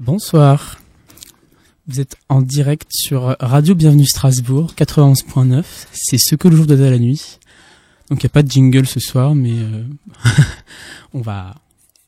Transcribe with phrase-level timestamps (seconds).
[0.00, 0.78] Bonsoir.
[1.86, 5.62] Vous êtes en direct sur Radio Bienvenue Strasbourg 91.9.
[5.92, 7.38] C'est ce que le jour donne à la nuit.
[8.08, 9.84] Donc il n'y a pas de jingle ce soir, mais euh,
[11.12, 11.54] on va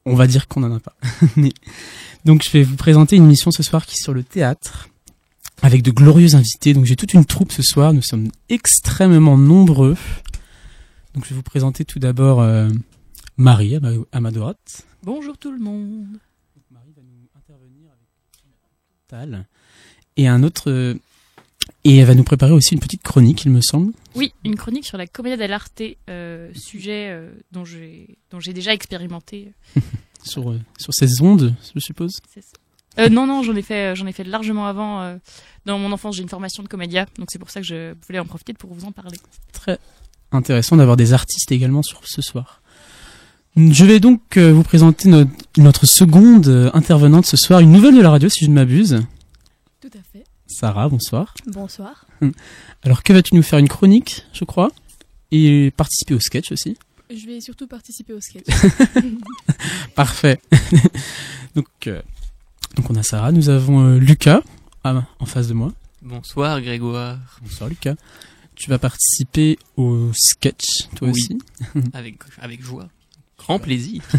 [0.06, 0.96] on va dire qu'on n'en a pas.
[2.24, 4.88] donc je vais vous présenter une mission ce soir qui est sur le théâtre
[5.60, 6.72] avec de glorieux invités.
[6.72, 7.92] Donc j'ai toute une troupe ce soir.
[7.92, 9.98] Nous sommes extrêmement nombreux.
[11.12, 12.70] Donc je vais vous présenter tout d'abord euh,
[13.36, 14.86] Marie à ma, à ma droite.
[15.02, 16.06] Bonjour tout le monde.
[16.70, 17.90] Marie va nous intervenir
[20.16, 20.94] et un autre euh,
[21.84, 23.92] et elle va nous préparer aussi une petite chronique, il me semble.
[24.14, 28.72] Oui, une chronique sur la commedia dell'arte, euh, sujet euh, dont j'ai dont j'ai déjà
[28.72, 29.52] expérimenté.
[30.24, 32.20] sur euh, sur ces ondes, je suppose.
[32.98, 35.18] Euh, non, non, j'en ai fait j'en ai fait largement avant.
[35.66, 38.18] dans mon enfance, j'ai une formation de comédia, donc c'est pour ça que je voulais
[38.18, 39.18] en profiter pour vous en parler.
[39.52, 39.78] Très
[40.30, 42.61] intéressant d'avoir des artistes également sur ce soir.
[43.56, 47.94] Je vais donc euh, vous présenter notre, notre seconde euh, intervenante ce soir, une nouvelle
[47.94, 49.02] de la radio si je ne m'abuse.
[49.80, 50.24] Tout à fait.
[50.46, 51.34] Sarah, bonsoir.
[51.46, 52.06] Bonsoir.
[52.82, 54.70] Alors que vas-tu nous faire une chronique, je crois,
[55.32, 56.78] et participer au sketch aussi?
[57.14, 58.46] Je vais surtout participer au sketch.
[59.94, 60.40] Parfait.
[61.54, 62.00] donc, euh,
[62.76, 64.42] donc on a Sarah, nous avons euh, Lucas
[64.84, 65.72] ah, en face de moi.
[66.00, 67.18] Bonsoir Grégoire.
[67.42, 67.94] Bonsoir Lucas.
[68.54, 71.10] Tu vas participer au sketch, toi Oui.
[71.12, 71.38] aussi?
[71.92, 72.88] Avec, avec joie.
[73.42, 74.02] Grand plaisir.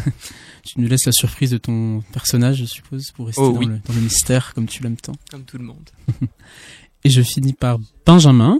[0.66, 3.66] Tu nous laisses la surprise de ton personnage, je suppose, pour rester Oh dans, oui.
[3.66, 5.12] le, dans le mystère comme tu l'aimes tant.
[5.30, 5.90] Comme tout le monde.
[7.04, 8.60] Et je finis par Benjamin.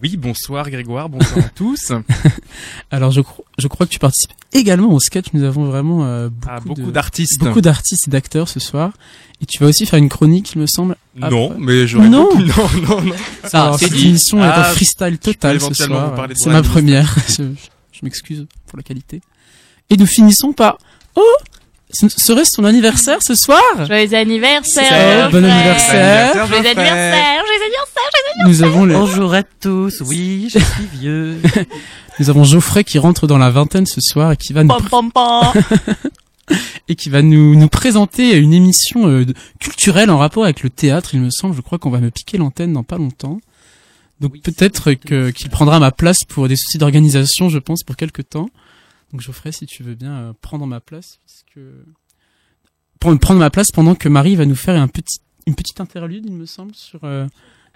[0.00, 1.90] Oui, bonsoir Grégoire, bonsoir à tous.
[2.92, 5.26] Alors je, cro- je crois que tu participes également au sketch.
[5.32, 7.40] Nous avons vraiment euh, beaucoup, Ah, beaucoup d'artistes.
[7.40, 8.92] beaucoup d'artistes et d'acteurs ce soir.
[9.42, 10.96] Et tu vas aussi faire une chronique, il me semble.
[11.16, 11.58] Non, après.
[11.60, 12.28] mais j'aurais Non.
[12.32, 13.14] beaucoup- non, non, non.
[13.44, 14.06] Ça, Alors, c'est cette dit.
[14.08, 16.28] émission est Ah, en freestyle peux total ce soir.
[16.36, 17.12] C'est ma première.
[17.28, 17.42] je
[17.92, 19.20] je m'excuse pour la qualité.
[19.90, 20.78] Et nous finissons par...
[21.16, 21.22] Oh
[21.92, 26.46] ce- Serait-ce ton anniversaire ce soir Joyeux anniversaire, bon anniversaire.
[26.46, 28.46] Joyeux anniversaire, joyeux anniversaire.
[28.46, 30.00] Nous avons, le- Bonjour à tous.
[30.06, 31.36] Oui, je suis vieux.
[32.20, 34.88] nous avons Geoffrey qui rentre dans la vingtaine ce soir et qui va nous, Pom
[34.88, 35.52] pom pom.
[36.88, 39.26] et qui va nous, nous présenter une émission euh,
[39.58, 41.10] culturelle en rapport avec le théâtre.
[41.14, 43.40] Il me semble, je crois qu'on va me piquer l'antenne dans pas longtemps.
[44.20, 47.96] Donc Oui, peut-être que qu'il prendra ma place pour des soucis d'organisation, je pense, pour
[47.96, 48.48] quelque temps.
[49.12, 51.60] Donc Geoffrey, si tu veux bien euh, prendre ma place, puisque
[53.00, 56.32] prendre ma place pendant que Marie va nous faire un petit, une petite interlude, il
[56.32, 57.26] me semble, sur euh,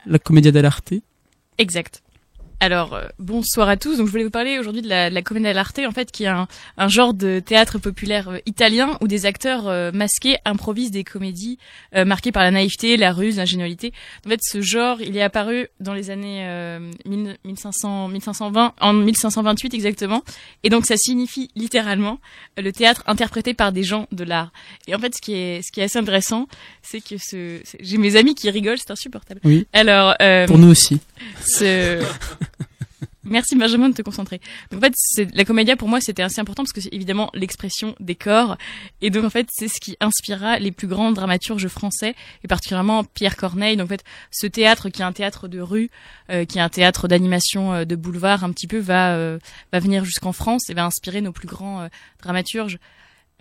[0.07, 0.95] la commedia dell'arte.
[1.59, 2.04] Exact.
[2.61, 3.99] Alors, euh, bonsoir à tous.
[3.99, 6.25] Donc, je voulais vous parler aujourd'hui de la, de la commedia dell'arte, en fait, qui
[6.25, 6.49] est un,
[6.79, 11.59] un genre de théâtre populaire euh, italien où des acteurs euh, masqués improvisent des comédies
[11.95, 13.93] euh, marquées par la naïveté, la ruse, l'ingénuité.
[14.27, 18.93] En fait, ce genre, il est apparu dans les années euh, 1000 1500, 1520, en
[18.93, 20.23] 1528 exactement.
[20.63, 22.19] Et donc, ça signifie littéralement
[22.57, 24.53] le théâtre interprété par des gens de l'art.
[24.87, 26.49] Et en fait, ce qui est, ce qui est assez intéressant,
[26.83, 29.41] c'est que ce, j'ai mes amis qui rigolent, c'est insupportable.
[29.45, 29.67] Oui.
[29.73, 31.01] Alors, euh, Pour nous aussi.
[31.45, 32.03] ce...
[33.25, 34.41] Merci Benjamin de te concentrer.
[34.71, 37.31] Donc, en fait, c'est la comédia pour moi c'était assez important parce que c'est évidemment
[37.35, 38.57] l'expression des corps
[39.01, 43.05] et donc en fait c'est ce qui inspira les plus grands dramaturges français et particulièrement
[43.05, 43.77] Pierre Corneille.
[43.77, 45.91] Donc en fait ce théâtre qui est un théâtre de rue,
[46.31, 49.39] euh, qui est un théâtre d'animation euh, de boulevard un petit peu va euh,
[49.73, 51.89] va venir jusqu'en France et va inspirer nos plus grands euh,
[52.23, 52.79] dramaturges.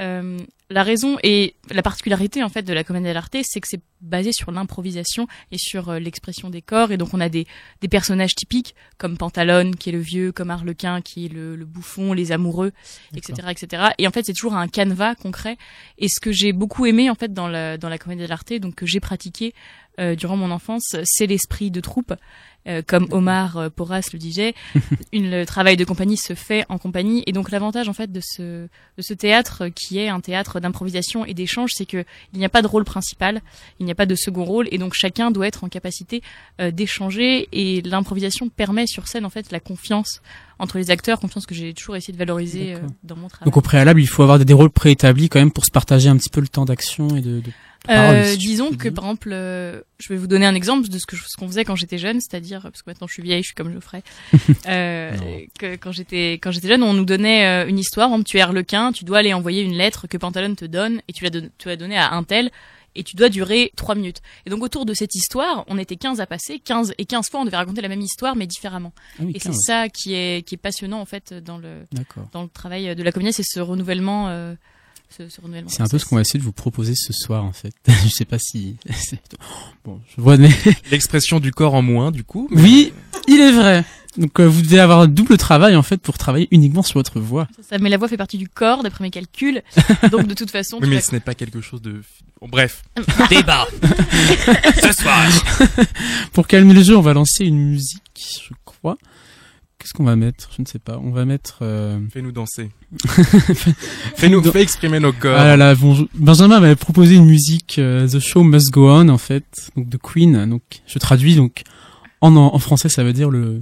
[0.01, 0.39] Euh,
[0.69, 4.31] la raison et la particularité en fait de la comédie dell'arte, c'est que c'est basé
[4.31, 7.45] sur l'improvisation et sur euh, l'expression des corps et donc on a des
[7.81, 11.65] des personnages typiques comme Pantalone qui est le vieux, comme Harlequin qui est le, le
[11.65, 12.71] bouffon, les amoureux,
[13.15, 13.83] etc., etc.
[13.99, 15.57] Et en fait, c'est toujours un canevas concret.
[15.99, 18.53] Et ce que j'ai beaucoup aimé en fait dans la dans la comédie de l'arte,
[18.53, 19.53] donc que j'ai pratiqué
[19.99, 22.13] euh, durant mon enfance, c'est l'esprit de troupe.
[22.67, 24.53] Euh, comme Omar euh, Porras le disait,
[25.13, 27.23] une, le travail de compagnie se fait en compagnie.
[27.27, 30.59] Et donc l'avantage en fait de ce de ce théâtre euh, qui est un théâtre
[30.59, 33.41] d'improvisation et d'échange, c'est que il n'y a pas de rôle principal,
[33.79, 36.21] il n'y a pas de second rôle, et donc chacun doit être en capacité
[36.61, 40.21] euh, d'échanger et l'improvisation permet sur scène en fait la confiance
[40.59, 43.45] entre les acteurs, confiance que j'ai toujours essayé de valoriser euh, dans mon travail.
[43.45, 46.09] Donc au préalable, il faut avoir des, des rôles préétablis quand même pour se partager
[46.09, 47.51] un petit peu le temps d'action et de, de
[47.89, 48.93] Euh, disons que dire.
[48.93, 51.65] par exemple, euh, je vais vous donner un exemple de ce que ce qu'on faisait
[51.65, 54.03] quand j'étais jeune, c'est-à-dire parce que maintenant je suis vieille, je suis comme Geoffrey.
[54.67, 55.11] euh,
[55.59, 58.07] que quand j'étais quand j'étais jeune, on nous donnait euh, une histoire.
[58.07, 61.01] Par exemple, tu es Harlequin, tu dois aller envoyer une lettre que Pantalone te donne
[61.07, 62.51] et tu la don- tu la donner à un tel
[62.95, 64.21] et tu dois durer trois minutes.
[64.45, 67.41] Et donc autour de cette histoire, on était 15 à passer, 15 et 15 fois
[67.41, 68.93] on devait raconter la même histoire mais différemment.
[69.19, 69.59] Ah oui, Et c'est 15.
[69.65, 71.81] ça qui est qui est passionnant en fait dans le
[72.31, 74.29] dans le travail de la comédie, c'est ce renouvellement.
[74.29, 74.53] Euh,
[75.09, 77.43] ce, ce renouvellement C'est un peu ce qu'on va essayer de vous proposer ce soir
[77.45, 77.73] en fait.
[77.87, 78.75] je sais pas si.
[79.85, 80.49] Bon, je vois mais
[80.91, 82.47] L'expression du corps en moins, du coup.
[82.51, 82.93] mais- Oui,
[83.27, 83.83] il est vrai.
[84.17, 87.19] Donc euh, vous devez avoir un double travail en fait pour travailler uniquement sur votre
[87.19, 87.47] voix.
[87.67, 89.61] Ça, mais la voix fait partie du corps, d'après mes calculs.
[90.11, 92.01] Donc de toute façon, Oui, mais ce n'est pas quelque chose de...
[92.39, 92.83] Bon, bref.
[93.29, 93.65] Débat.
[94.81, 95.25] Ce soir.
[96.31, 98.01] Pour calmer le jeu, on va lancer une musique,
[98.47, 98.97] je crois.
[99.83, 100.49] Qu'est-ce qu'on va mettre?
[100.55, 100.97] Je ne sais pas.
[101.03, 101.59] On va mettre.
[101.61, 102.69] euh, Fais-nous danser.
[104.15, 105.35] Fais-nous, fais exprimer nos corps.
[105.37, 109.09] Ah là là, bon, Benjamin m'avait proposé une musique euh, The Show Must Go On
[109.09, 110.45] en fait, donc de Queen.
[110.49, 111.63] Donc je traduis donc
[112.21, 113.61] en en français ça veut dire le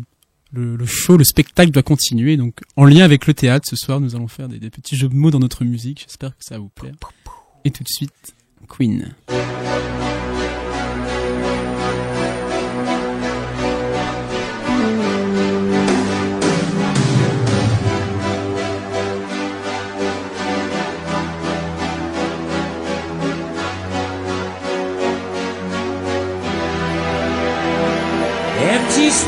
[0.54, 2.38] le, le show, le spectacle doit continuer.
[2.38, 5.08] Donc en lien avec le théâtre, ce soir nous allons faire des, des petits jeux
[5.10, 6.04] de mots dans notre musique.
[6.06, 6.94] J'espère que ça va vous plaire.
[7.66, 8.36] Et tout de suite
[8.70, 9.16] Queen.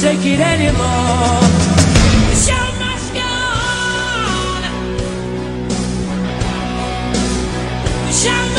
[0.00, 1.40] Take it anymore?
[2.44, 3.30] Show must go
[8.10, 8.53] show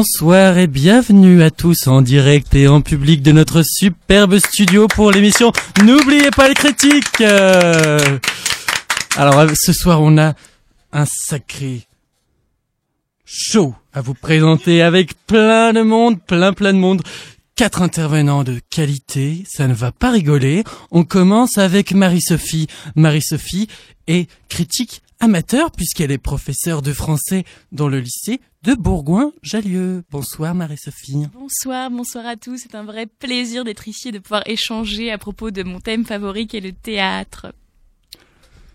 [0.00, 5.10] Bonsoir et bienvenue à tous en direct et en public de notre superbe studio pour
[5.10, 5.52] l'émission
[5.84, 8.18] N'oubliez pas les critiques Euh,
[9.16, 10.32] Alors euh, ce soir on a
[10.94, 11.82] un sacré
[13.26, 17.02] show à vous présenter avec plein de monde, plein plein de monde.
[17.54, 20.64] Quatre intervenants de qualité, ça ne va pas rigoler.
[20.90, 22.68] On commence avec Marie-Sophie.
[22.96, 23.68] Marie-Sophie
[24.06, 30.02] est critique amateur puisqu'elle est professeure de français dans le lycée de Bourgoin-Jallieu.
[30.10, 31.26] Bonsoir Marie-Sophie.
[31.34, 32.58] Bonsoir, bonsoir à tous.
[32.58, 36.04] C'est un vrai plaisir d'être ici et de pouvoir échanger à propos de mon thème
[36.04, 37.52] favori qui est le théâtre.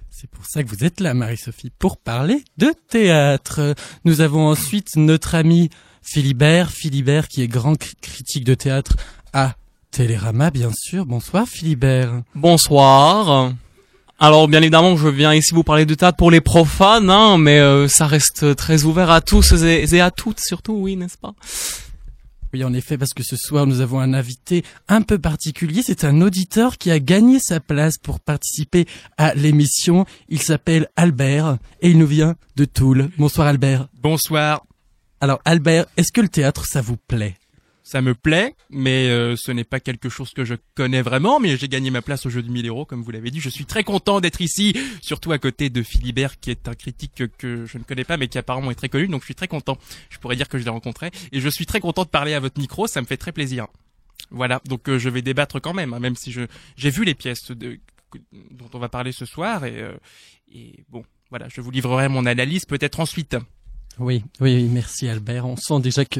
[0.09, 3.75] C'est pour ça que vous êtes là Marie-Sophie, pour parler de théâtre.
[4.05, 5.69] Nous avons ensuite notre ami
[6.01, 8.95] Philibert, Philibert qui est grand cr- critique de théâtre
[9.33, 9.55] à
[9.91, 11.05] Télérama bien sûr.
[11.05, 12.21] Bonsoir Philibert.
[12.33, 13.53] Bonsoir.
[14.17, 17.59] Alors bien évidemment, je viens ici vous parler de théâtre pour les profanes, hein, mais
[17.59, 21.33] euh, ça reste très ouvert à tous et, et à toutes surtout, oui, n'est-ce pas?
[22.53, 25.81] Oui, en effet, parce que ce soir, nous avons un invité un peu particulier.
[25.83, 30.05] C'est un auditeur qui a gagné sa place pour participer à l'émission.
[30.29, 33.09] Il s'appelle Albert et il nous vient de Toul.
[33.17, 33.89] Bonsoir Albert.
[34.01, 34.63] Bonsoir.
[35.19, 37.35] Alors Albert, est-ce que le théâtre, ça vous plaît?
[37.85, 41.55] Ça me plaît, mais euh, ce n'est pas quelque chose que je connais vraiment, mais
[41.55, 43.39] j'ai gagné ma place au jeu de 1000 euros, comme vous l'avez dit.
[43.39, 47.21] Je suis très content d'être ici, surtout à côté de Philibert, qui est un critique
[47.37, 49.47] que je ne connais pas, mais qui apparemment est très connu, donc je suis très
[49.47, 49.77] content.
[50.09, 52.39] Je pourrais dire que je l'ai rencontré, et je suis très content de parler à
[52.39, 53.67] votre micro, ça me fait très plaisir.
[54.31, 56.41] Voilà, donc euh, je vais débattre quand même, hein, même si je
[56.77, 57.77] j'ai vu les pièces de,
[58.49, 59.93] dont on va parler ce soir, et, euh,
[60.51, 63.37] et bon, voilà, je vous livrerai mon analyse peut-être ensuite.
[63.99, 65.45] Oui, oui, oui, merci Albert.
[65.45, 66.19] On sent déjà que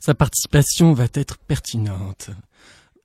[0.00, 2.30] sa participation va être pertinente.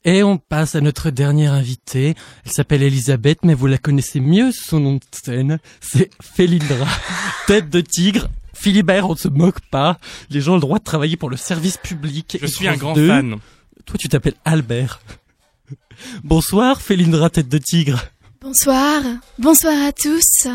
[0.03, 2.15] Et on passe à notre dernière invitée.
[2.45, 5.59] Elle s'appelle Elisabeth, mais vous la connaissez mieux sous son nom de scène.
[5.81, 6.87] C'est Félindra,
[7.47, 8.29] tête de tigre.
[8.53, 9.97] Philibert, on ne se moque pas.
[10.29, 12.37] Les gens ont le droit de travailler pour le service public.
[12.39, 13.37] Je Et suis un grand 2, fan.
[13.85, 15.01] Toi, tu t'appelles Albert.
[16.23, 18.05] Bonsoir, Félindra, tête de tigre.
[18.41, 19.01] Bonsoir,
[19.39, 20.47] bonsoir à tous.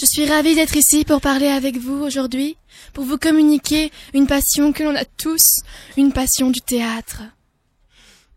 [0.00, 2.56] Je suis ravie d'être ici pour parler avec vous aujourd'hui,
[2.92, 5.60] pour vous communiquer une passion que l'on a tous,
[5.96, 7.22] une passion du théâtre.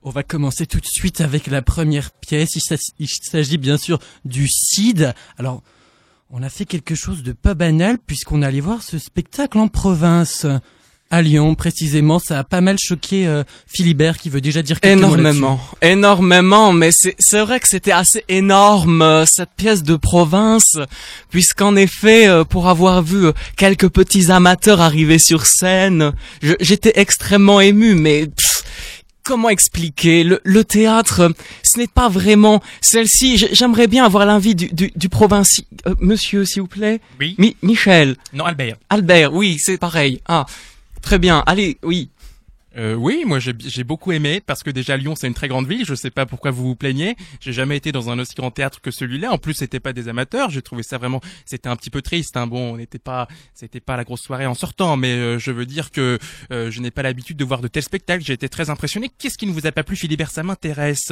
[0.01, 2.57] On va commencer tout de suite avec la première pièce.
[2.99, 5.13] Il s'agit bien sûr du CID.
[5.37, 5.61] Alors,
[6.29, 10.45] on a fait quelque chose de pas banal puisqu'on allait voir ce spectacle en province.
[11.11, 15.01] À Lyon, précisément, ça a pas mal choqué euh, Philibert qui veut déjà dire quelques
[15.01, 19.95] mots Énormément, énormément, mais c'est c'est vrai que c'était assez énorme euh, cette pièce de
[19.95, 20.77] province,
[21.31, 26.13] puisqu'en effet, euh, pour avoir vu euh, quelques petits amateurs arriver sur scène,
[26.43, 28.63] je- j'étais extrêmement ému, mais pff,
[29.23, 30.23] comment expliquer?
[30.23, 31.31] Le, le théâtre,
[31.63, 33.43] ce n'est pas vraiment celle-ci.
[33.51, 35.65] J'aimerais bien avoir l'avis du, du, du provinci...
[35.87, 37.01] euh, monsieur, s'il vous plaît.
[37.19, 37.33] Oui.
[37.39, 38.75] Mi- Michel, Non, Albert.
[38.91, 40.21] Albert, oui, c'est pareil.
[40.27, 40.45] Ah,
[41.01, 41.43] très bien.
[41.45, 42.09] Allez, oui.
[42.77, 45.85] Euh, oui, moi j'ai beaucoup aimé parce que déjà Lyon c'est une très grande ville.
[45.85, 47.15] Je sais pas pourquoi vous vous plaignez.
[47.39, 49.31] J'ai jamais été dans un aussi grand théâtre que celui-là.
[49.31, 50.49] En plus c'était pas des amateurs.
[50.51, 52.37] J'ai trouvé ça vraiment, c'était un petit peu triste.
[52.37, 52.45] Hein.
[52.45, 55.65] Bon, on n'était pas, c'était pas la grosse soirée en sortant, mais euh, je veux
[55.65, 56.19] dire que
[56.51, 58.23] euh, je n'ai pas l'habitude de voir de tels spectacles.
[58.23, 59.09] J'ai été très impressionné.
[59.17, 60.29] Qu'est-ce qui ne vous a pas plu, Philibert?
[60.29, 61.11] Ça m'intéresse.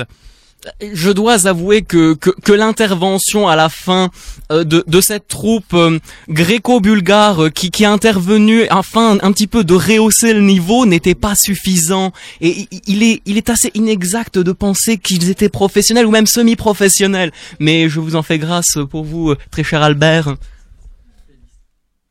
[0.82, 4.10] Je dois avouer que, que, que l'intervention à la fin
[4.52, 6.00] euh, de, de cette troupe euh,
[6.30, 11.16] gréco-bulgare euh, qui, qui est intervenue afin un petit peu de rehausser le niveau n'était
[11.16, 12.12] pas suffisant.
[12.42, 17.32] Et il est, il est assez inexact de penser qu'ils étaient professionnels ou même semi-professionnels.
[17.60, 20.36] Mais je vous en fais grâce pour vous, très cher Albert.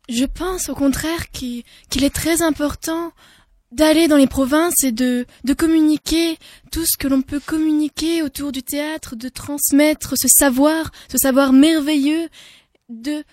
[0.08, 1.64] Je pense au contraire qu'il
[2.00, 3.12] est très important
[3.72, 6.38] d'aller dans les provinces et de, de communiquer
[6.70, 11.52] tout ce que l'on peut communiquer autour du théâtre, de transmettre ce savoir, ce savoir
[11.52, 12.28] merveilleux,
[12.88, 13.24] de,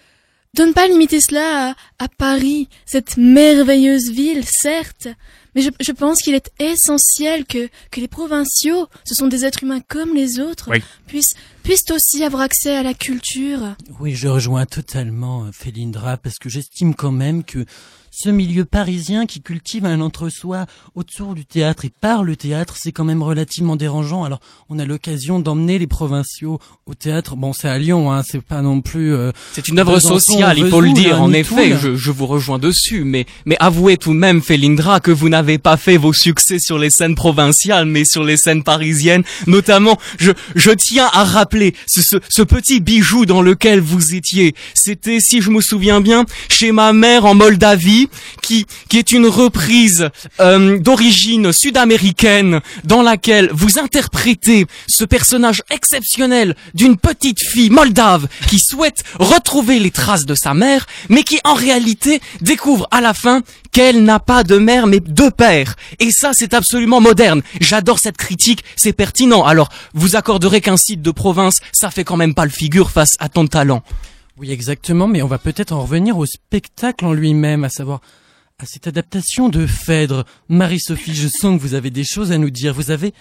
[0.56, 1.76] de ne pas limiter cela à,
[2.06, 5.08] à Paris, cette merveilleuse ville, certes,
[5.56, 9.62] mais je, je pense qu'il est essentiel que, que les provinciaux, ce sont des êtres
[9.64, 10.82] humains comme les autres, Oui.
[11.06, 13.76] puissent, puissent aussi avoir accès à la culture.
[14.00, 17.66] Oui, je rejoins totalement euh, Félindra parce que j'estime quand même que
[18.16, 20.66] ce milieu parisien qui cultive un entre-soi
[20.96, 24.24] autour du théâtre et par le théâtre, c'est quand même relativement dérangeant.
[24.24, 24.40] Alors,
[24.70, 27.36] on a l'occasion d'emmener les provinciaux au théâtre.
[27.36, 29.14] Bon, c'est à Lyon, hein, c'est pas non plus.
[29.14, 31.22] euh, C'est une œuvre sociale, il faut le dire.
[31.22, 33.04] En ni effet, je, je vous rejoins dessus.
[33.04, 36.78] Mais, mais avouez tout de même, Félindra, que vous n'avez pas fait vos succès sur
[36.78, 39.24] les scènes provinciales, mais sur les scènes parisiennes.
[39.48, 44.16] Notamment, je, je tiens à rappeler rappeler ce, ce, ce petit bijou dans lequel vous
[44.16, 44.56] étiez.
[44.74, 48.03] C'était, si je me souviens bien, chez ma mère en Moldavie,
[48.42, 56.56] qui, qui est une reprise euh, d'origine sud-américaine, dans laquelle vous interprétez ce personnage exceptionnel
[56.74, 61.54] d'une petite fille moldave qui souhaite retrouver les traces de sa mère, mais qui en
[61.54, 63.42] réalité découvre à la fin
[63.72, 65.76] qu'elle n'a pas de mère mais deux pères.
[66.00, 67.42] Et ça, c'est absolument moderne.
[67.60, 69.44] J'adore cette critique, c'est pertinent.
[69.44, 73.16] Alors, vous accorderez qu'un site de province, ça fait quand même pas le figure face
[73.20, 73.84] à ton talent.
[74.38, 78.02] Oui, exactement, mais on va peut-être en revenir au spectacle en lui-même, à savoir
[78.60, 80.26] à cette adaptation de Phèdre.
[80.50, 82.74] Marie-Sophie, je sens que vous avez des choses à nous dire.
[82.74, 83.14] Vous avez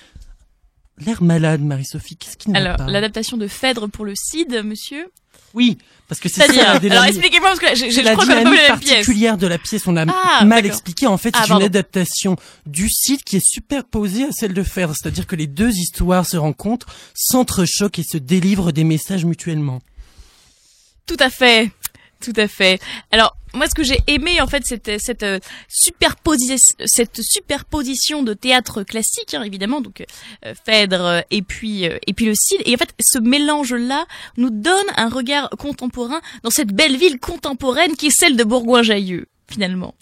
[0.98, 2.16] l'air malade, Marie-Sophie.
[2.16, 5.06] Qu'est-ce qui Alors, l'adaptation de Phèdre pour le CID, monsieur?
[5.54, 5.76] Oui,
[6.08, 8.42] parce que c'est ça la Alors, expliquez-moi, parce que là, je, je la crois qu'on
[8.42, 9.86] pas la particulière de la pièce.
[9.86, 11.06] On a Ah, mal expliqué.
[11.06, 14.94] En fait, Ah, c'est une adaptation du site qui est superposée à celle de Phèdre.
[14.96, 19.80] C'est-à-dire que les deux histoires se rencontrent, s'entrechoquent et se délivrent des messages mutuellement.
[21.06, 21.70] Tout à fait.
[22.20, 22.80] Tout à fait.
[23.10, 28.32] Alors, moi, ce que j'ai aimé, en fait, c'était cette euh, superposition, cette superposition de
[28.32, 30.04] théâtre classique, hein, évidemment, donc
[30.46, 32.62] euh, Phèdre euh, et puis euh, et puis le Cid.
[32.64, 34.06] Et en fait, ce mélange-là
[34.36, 39.26] nous donne un regard contemporain dans cette belle ville contemporaine qui est celle de Bourgoin-Jallieu,
[39.50, 39.94] finalement.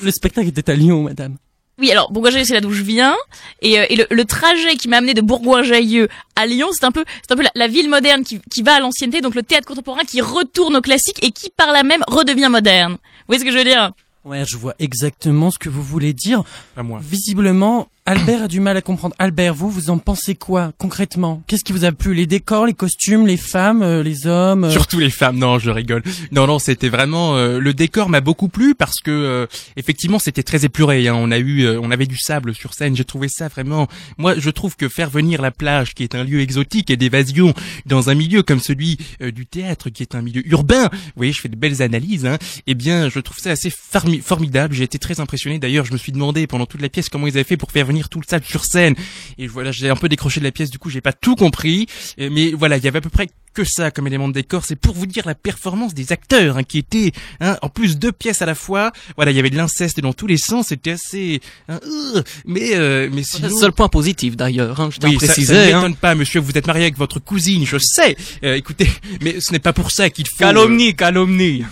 [0.00, 1.36] Le spectacle était à Lyon, madame.
[1.78, 3.14] Oui, alors Bourgoin-Jallieu, c'est là d'où je viens,
[3.60, 6.90] et, euh, et le, le trajet qui m'a amené de Bourgoin-Jallieu à Lyon, c'est un
[6.90, 9.42] peu, c'est un peu la, la ville moderne qui, qui va à l'ancienneté, donc le
[9.42, 12.92] théâtre contemporain qui retourne au classique et qui par là même redevient moderne.
[12.92, 13.92] Vous voyez ce que je veux dire?
[14.24, 16.44] Ouais, je vois exactement ce que vous voulez dire.
[16.74, 16.98] Pas moi.
[17.02, 19.16] Visiblement, Albert a du mal à comprendre.
[19.18, 21.42] Albert, vous, vous en pensez quoi concrètement?
[21.48, 22.14] Qu'est-ce qui vous a plu?
[22.14, 25.72] Les décors, les costumes, les femmes, euh, les hommes euh, Surtout les femmes, non, je
[25.72, 26.04] rigole.
[26.30, 30.44] Non, non, c'était vraiment euh, le décor m'a beaucoup plu parce que euh, effectivement c'était
[30.44, 31.08] très épuré.
[31.08, 31.16] Hein.
[31.16, 32.94] On a eu, euh, on avait du sable sur scène.
[32.94, 33.88] J'ai trouvé ça vraiment.
[34.18, 37.54] Moi, je trouve que faire venir la plage, qui est un lieu exotique et d'évasion,
[37.86, 40.90] dans un milieu comme celui du théâtre, qui est un milieu urbain.
[40.92, 42.24] Vous voyez, je fais de belles analyses.
[42.24, 42.38] Hein.
[42.68, 44.74] Eh bien, je trouve ça assez formidable.
[44.74, 45.58] J'ai été très impressionné.
[45.58, 47.84] D'ailleurs, je me suis demandé pendant toute la pièce comment ils avaient fait pour faire
[47.84, 48.94] venir tout le sable sur scène.
[49.38, 50.70] Et voilà, j'ai un peu décroché de la pièce.
[50.70, 51.86] Du coup, j'ai pas tout compris.
[52.20, 54.64] Euh, Mais voilà, il y avait à peu près que ça comme élément de décor.
[54.66, 58.12] C'est pour vous dire la performance des acteurs, hein, qui étaient, hein, en plus deux
[58.12, 58.92] pièces à la fois.
[59.16, 60.66] Voilà, il y avait de l'inceste dans tous les sens.
[60.68, 63.48] C'était assez, hein, euh, mais euh, mais sinon.
[63.48, 65.54] seul point positif d'ailleurs, hein, je tiens Oui, à ça, ça préciser.
[65.54, 65.76] ne hein.
[65.76, 66.40] m'étonne pas, monsieur.
[66.40, 68.14] Vous êtes marié avec votre cousine, je sais.
[68.44, 68.90] Euh, écoutez,
[69.22, 70.36] mais ce n'est pas pour ça qu'il faut.
[70.38, 71.64] Calomnie, calomnie.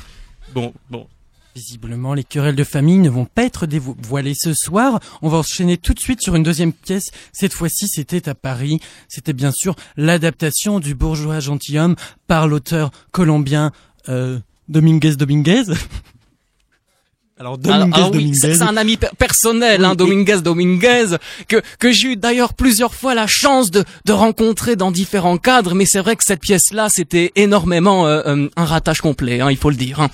[0.54, 1.06] Bon, bon.
[1.54, 4.98] Visiblement, les querelles de famille ne vont pas être dévoilées ce soir.
[5.22, 7.10] On va enchaîner tout de suite sur une deuxième pièce.
[7.32, 8.80] Cette fois-ci, c'était à Paris.
[9.08, 11.94] C'était bien sûr l'adaptation du bourgeois gentilhomme
[12.26, 13.70] par l'auteur colombien
[14.08, 15.62] euh, Dominguez Dominguez.
[17.38, 18.38] Alors Dominguez alors oui, Dominguez.
[18.54, 21.16] c'est un ami per- personnel, hein, Oui, Dominguez Dominguez,
[21.48, 25.74] que que j'ai eu d'ailleurs plusieurs fois la chance de de rencontrer dans différents cadres.
[25.74, 29.56] Mais c'est vrai que cette pièce-là, c'était énormément euh, euh, un ratage complet, hein, il
[29.56, 30.00] faut le dire.
[30.00, 30.10] hein.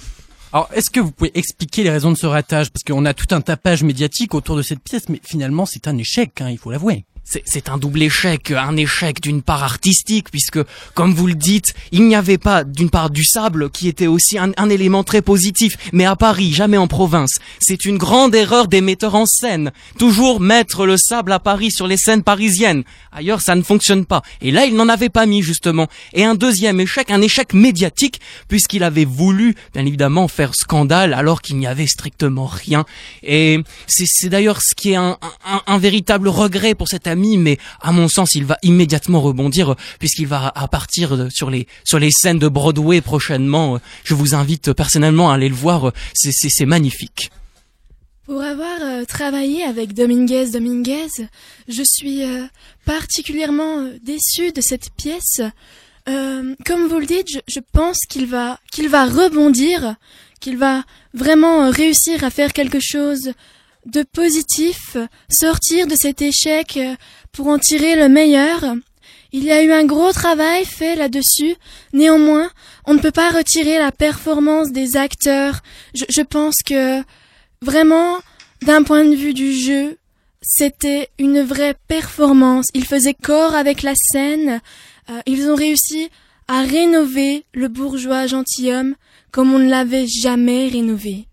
[0.52, 2.70] Alors, est-ce que vous pouvez expliquer les raisons de ce ratage?
[2.70, 5.96] Parce qu'on a tout un tapage médiatique autour de cette pièce, mais finalement, c'est un
[5.96, 7.04] échec, hein, il faut l'avouer.
[7.24, 10.58] C'est- un double échec, un échec d'une part artistique, puisque,
[10.94, 14.36] comme vous le dites, il n'y avait pas d'une part du sable, qui était aussi
[14.36, 17.38] un, un élément très positif, mais à Paris, jamais en province.
[17.60, 19.70] C'est une grande erreur des metteurs en scène.
[19.96, 22.82] Toujours mettre le sable à Paris sur les scènes parisiennes.
[23.12, 24.22] Ailleurs, ça ne fonctionne pas.
[24.40, 25.86] Et là, il n'en avait pas mis, justement.
[26.14, 31.42] Et un deuxième échec, un échec médiatique, puisqu'il avait voulu, bien évidemment, faire scandale, alors
[31.42, 32.84] qu'il n'y avait strictement rien.
[33.22, 37.06] Et c'est d'ailleurs ce qui est un, un- un véritable regret pour cet
[37.38, 41.50] mais à mon sens, il va immédiatement rebondir, euh, puisqu'il va à partir de- sur
[41.50, 43.76] les sur les scènes de Broadway prochainement.
[43.76, 45.88] Euh, Je vous invite euh, personnellement à aller le voir.
[45.88, 47.30] euh, C'est c'est- magnifique.
[48.26, 51.08] Pour avoir euh, travaillé avec Dominguez Dominguez,
[51.68, 52.44] je suis euh,
[52.84, 55.40] particulièrement euh, déçue de cette pièce.
[56.08, 59.96] Euh, comme vous le dites, je, je pense qu'il va qu'il va rebondir,
[60.40, 63.32] qu'il va vraiment euh, réussir à faire quelque chose
[63.86, 64.96] de positif,
[65.30, 66.94] sortir de cet échec euh,
[67.32, 68.64] pour en tirer le meilleur.
[69.32, 71.54] Il y a eu un gros travail fait là-dessus.
[71.92, 72.50] Néanmoins,
[72.84, 75.60] on ne peut pas retirer la performance des acteurs.
[75.94, 77.02] Je, je pense que
[77.62, 78.20] Vraiment,
[78.62, 79.98] d'un point de vue du jeu,
[80.40, 82.68] c'était une vraie performance.
[82.72, 84.62] Ils faisaient corps avec la scène.
[85.10, 86.08] Euh, ils ont réussi
[86.48, 88.94] à rénover le bourgeois gentilhomme
[89.30, 91.26] comme on ne l'avait jamais rénové.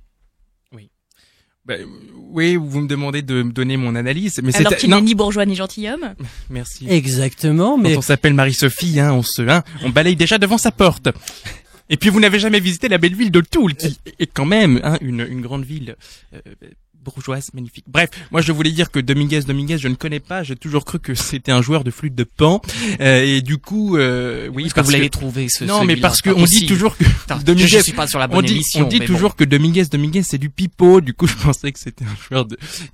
[1.68, 1.86] Ben,
[2.30, 5.16] oui, vous me demandez de me donner mon analyse, mais Alors c'est qu'il n'est ni
[5.16, 6.14] bourgeois ni gentilhomme.
[6.50, 6.86] Merci.
[6.90, 10.72] Exactement, mais Quand on s'appelle Marie-Sophie, hein, on se, hein, on balaye déjà devant sa
[10.72, 11.10] porte.
[11.90, 14.80] Et puis vous n'avez jamais visité la belle ville de Toul, qui est quand même
[14.84, 15.96] hein, une, une grande ville
[16.34, 16.40] euh,
[17.08, 17.86] bourgeoise, magnifique.
[17.88, 20.44] Bref, moi je voulais dire que Dominguez, Dominguez, je ne connais pas.
[20.44, 22.62] J'ai toujours cru que c'était un joueur de flûte de pan.
[23.00, 25.96] Euh, et du coup, euh, oui, Est-ce que parce vous l'avez trouvé ce non, mais
[25.96, 27.04] parce qu'on dit toujours que
[27.44, 28.86] Dominguez, je suis pas sur la bonne on dit, émission.
[28.86, 29.14] on dit mais bon.
[29.14, 31.02] toujours que Dominguez, Dominguez, c'est du pipeau.
[31.02, 32.46] Du coup, je pensais que c'était un joueur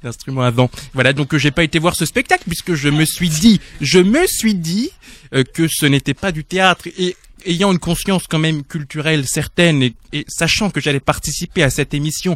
[0.03, 0.69] d'instrument avant.
[0.93, 3.99] Voilà, donc euh, j'ai pas été voir ce spectacle puisque je me suis dit, je
[3.99, 4.91] me suis dit
[5.33, 9.83] euh, que ce n'était pas du théâtre et ayant une conscience quand même culturelle certaine
[9.83, 12.35] et, et sachant que j'allais participer à cette émission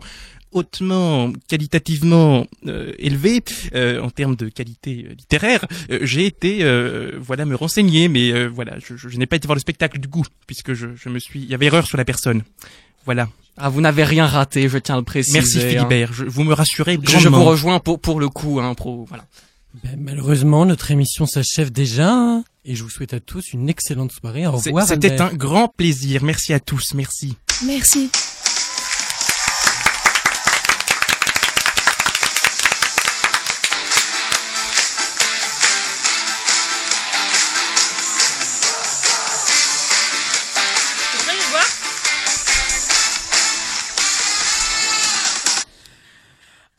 [0.51, 3.43] hautement qualitativement euh, élevée
[3.75, 8.31] euh, en termes de qualité euh, littéraire, euh, j'ai été euh, voilà me renseigner, mais
[8.31, 10.87] euh, voilà, je, je- je n'ai pas été voir le spectacle du coup puisque je,
[10.95, 12.43] je me suis, il y avait erreur sur la personne.
[13.05, 13.29] Voilà.
[13.57, 15.37] Ah, vous n'avez rien raté, je tiens à le préciser.
[15.39, 15.69] Merci hein.
[15.69, 16.13] Philibert.
[16.13, 17.45] Je, vous me rassurez Je, je vous grandement.
[17.45, 19.25] rejoins pour pour le coup, hein, pro, voilà.
[19.83, 22.11] Ben, malheureusement, notre émission s'achève déjà.
[22.11, 24.45] hein, Et je vous souhaite à tous une excellente soirée.
[24.47, 24.87] Au revoir.
[24.87, 26.23] C'était un grand plaisir.
[26.23, 26.93] Merci à tous.
[26.95, 27.35] Merci.
[27.65, 28.09] Merci.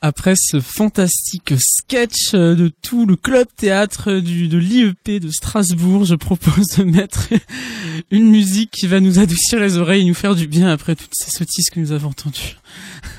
[0.01, 6.05] Après ce fantastique sketch euh, de tout le club théâtre du, de l'IEP de Strasbourg,
[6.05, 7.29] je propose de mettre
[8.13, 11.15] une musique qui va nous adoucir les oreilles et nous faire du bien après toutes
[11.15, 12.59] ces sottises que nous avons entendues.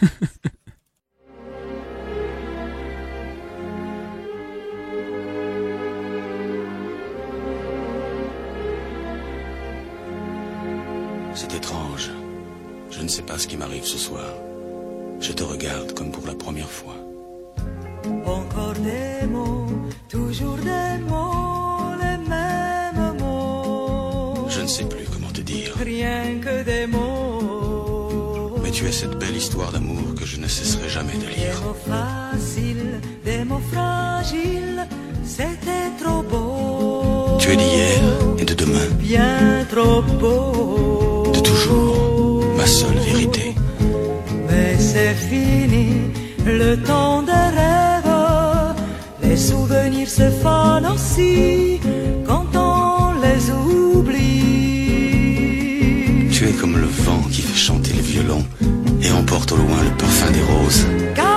[11.35, 12.09] C'est étrange.
[12.91, 14.48] Je ne sais pas ce qui m'arrive ce soir.
[15.19, 16.95] Je te regarde comme pour la première fois.
[18.25, 19.67] Encore des mots,
[20.07, 24.47] toujours des mots, les mêmes mots.
[24.49, 25.73] Je ne sais plus comment te dire.
[25.83, 28.55] Rien que des mots.
[28.63, 31.61] Mais tu es cette belle histoire d'amour que je ne cesserai jamais de Des lire.
[31.65, 34.87] mots faciles, des mots fragiles,
[35.25, 37.37] c'était trop beau.
[37.39, 38.01] Tu es d'hier
[38.37, 41.31] et de demain, Bien trop beau.
[41.33, 43.38] de toujours, ma seule vérité.
[44.91, 45.87] C'est fini,
[46.47, 48.73] le temps des rêves.
[49.21, 51.79] Les souvenirs se fanent aussi
[52.25, 54.39] quand on les oublie.
[56.31, 58.43] Tu es comme le vent qui fait chanter les violons
[59.03, 60.87] et emporte au loin le parfum des roses.
[61.13, 61.35] Caramel,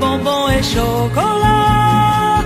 [0.00, 2.42] bonbon et chocolat.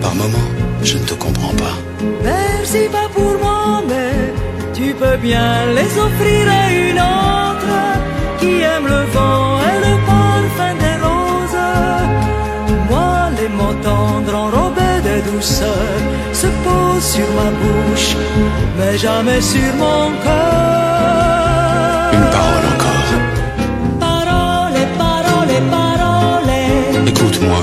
[0.00, 0.50] Par moments,
[0.82, 1.76] je ne te comprends pas.
[2.24, 4.32] Merci pas pour moi, mais
[4.72, 7.45] tu peux bien les offrir à une autre
[8.46, 11.64] qui aime le vent et le parfum des roses.
[12.90, 15.90] Moi, les mots tendres enrobés de douceur
[16.40, 18.10] se posent sur ma bouche,
[18.78, 21.34] mais jamais sur mon cœur.
[22.16, 23.12] Une parole encore.
[24.06, 26.52] Parole, parole, parole.
[27.12, 27.62] Écoute-moi,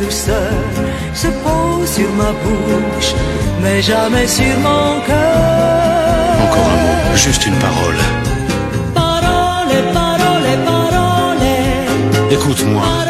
[0.00, 0.52] Douceur
[1.14, 3.14] se posent sur ma bouche,
[3.62, 6.40] mais jamais sur mon cœur.
[6.44, 7.98] Encore un mot, juste une parole.
[8.94, 11.46] Parole, parole, parole.
[12.30, 13.09] Écoute-moi,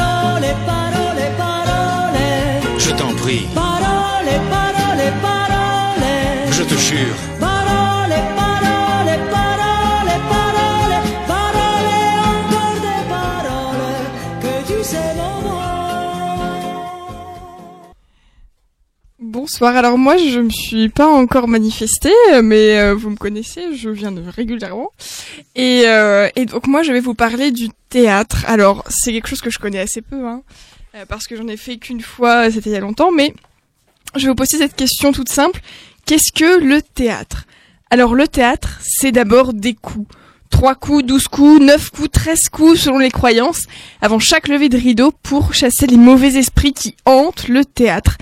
[19.50, 19.74] bonsoir.
[19.74, 24.12] Alors moi, je me suis pas encore manifestée, mais euh, vous me connaissez, je viens
[24.12, 24.92] de régulièrement.
[25.56, 28.44] Et, euh, et donc moi, je vais vous parler du théâtre.
[28.46, 30.42] Alors c'est quelque chose que je connais assez peu, hein,
[30.94, 33.10] euh, parce que j'en ai fait qu'une fois, c'était il y a longtemps.
[33.10, 33.34] Mais
[34.14, 35.60] je vais vous poser cette question toute simple
[36.06, 37.46] qu'est-ce que le théâtre?
[37.90, 40.06] Alors le théâtre, c'est d'abord des coups.
[40.50, 43.66] 3 coups, 12 coups, 9 coups, 13 coups selon les croyances,
[44.00, 48.16] avant chaque levée de rideau pour chasser les mauvais esprits qui hantent le théâtre.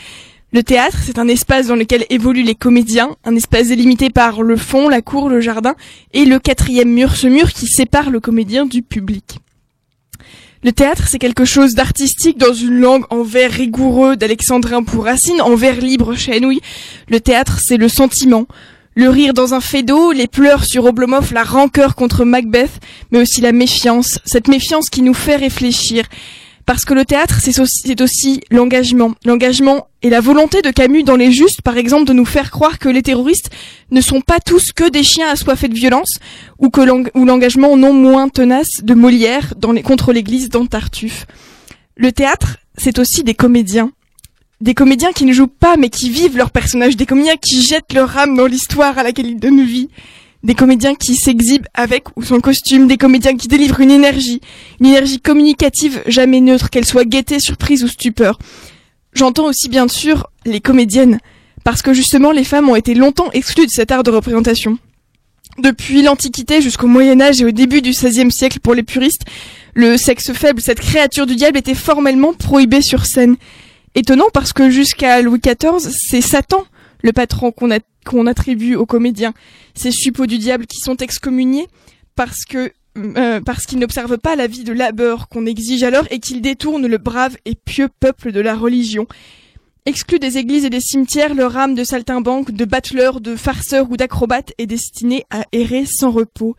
[0.50, 4.56] Le théâtre, c'est un espace dans lequel évoluent les comédiens, un espace délimité par le
[4.56, 5.74] fond, la cour, le jardin
[6.14, 9.40] et le quatrième mur, ce mur qui sépare le comédien du public.
[10.64, 15.42] Le théâtre, c'est quelque chose d'artistique dans une langue en vers rigoureux d'Alexandrin pour Racine,
[15.42, 16.62] en vers libre chez Henouille.
[17.11, 18.46] Le théâtre, c'est le sentiment,
[18.94, 22.80] le rire dans un fait d'eau, les pleurs sur Oblomov, la rancœur contre Macbeth,
[23.12, 26.06] mais aussi la méfiance, cette méfiance qui nous fait réfléchir.
[26.68, 27.61] Parce que le théâtre, c'est
[28.02, 29.14] aussi, l'engagement.
[29.24, 32.78] L'engagement et la volonté de Camus dans Les Justes, par exemple, de nous faire croire
[32.78, 33.48] que les terroristes
[33.90, 36.18] ne sont pas tous que des chiens assoiffés de violence,
[36.59, 41.24] ou que l'engagement non moins tenace de Molière contre l'église dans Tartuffe.
[41.96, 43.90] Le théâtre, c'est aussi des comédiens.
[44.61, 47.94] Des comédiens qui ne jouent pas mais qui vivent leurs personnages, des comédiens qui jettent
[47.94, 49.88] leur âme dans l'histoire à laquelle ils donnent vie,
[50.44, 54.40] des comédiens qui s'exhibent avec ou sans costume, des comédiens qui délivrent une énergie,
[54.81, 58.38] une énergie communicative jamais neutre, qu'elle soit gaieté, surprise ou stupeur.
[59.14, 61.18] J'entends aussi bien sûr les comédiennes,
[61.64, 64.79] parce que justement les femmes ont été longtemps exclues de cet art de représentation.
[65.59, 69.22] Depuis l'Antiquité jusqu'au Moyen Âge et au début du XVIe siècle pour les puristes,
[69.74, 73.37] le sexe faible, cette créature du diable, était formellement prohibé sur scène.
[73.96, 76.64] Étonnant parce que jusqu'à Louis XIV, c'est Satan,
[77.03, 79.35] le patron qu'on a- qu'on attribue aux comédiens.
[79.75, 81.66] Ces suppôts du diable qui sont excommuniés
[82.16, 86.18] parce que euh, parce qu'ils n'observent pas la vie de labeur qu'on exige alors et
[86.18, 89.07] qu'ils détournent le brave et pieux peuple de la religion.
[89.87, 93.97] Exclus des églises et des cimetières, leur âme de saltimbanque, de battleur, de farceur ou
[93.97, 96.57] d'acrobate est destinée à errer sans repos.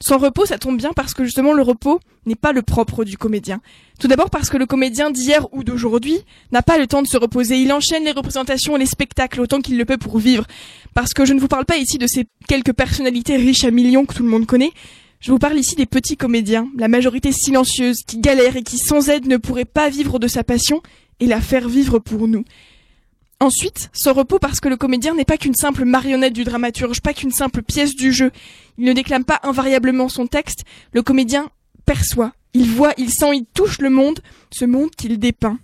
[0.00, 3.18] Sans repos, ça tombe bien parce que justement le repos n'est pas le propre du
[3.18, 3.60] comédien.
[3.98, 6.20] Tout d'abord parce que le comédien d'hier ou d'aujourd'hui
[6.52, 7.56] n'a pas le temps de se reposer.
[7.56, 10.44] Il enchaîne les représentations et les spectacles autant qu'il le peut pour vivre.
[10.94, 14.06] Parce que je ne vous parle pas ici de ces quelques personnalités riches à millions
[14.06, 14.72] que tout le monde connaît.
[15.20, 19.08] Je vous parle ici des petits comédiens, la majorité silencieuse, qui galère et qui sans
[19.08, 20.80] aide ne pourrait pas vivre de sa passion
[21.18, 22.44] et la faire vivre pour nous.
[23.40, 27.14] Ensuite, sans repos parce que le comédien n'est pas qu'une simple marionnette du dramaturge, pas
[27.14, 28.32] qu'une simple pièce du jeu.
[28.78, 31.50] Il ne déclame pas invariablement son texte, le comédien
[31.86, 34.20] perçoit, il voit, il sent, il touche le monde,
[34.50, 35.58] ce monde qu'il dépeint.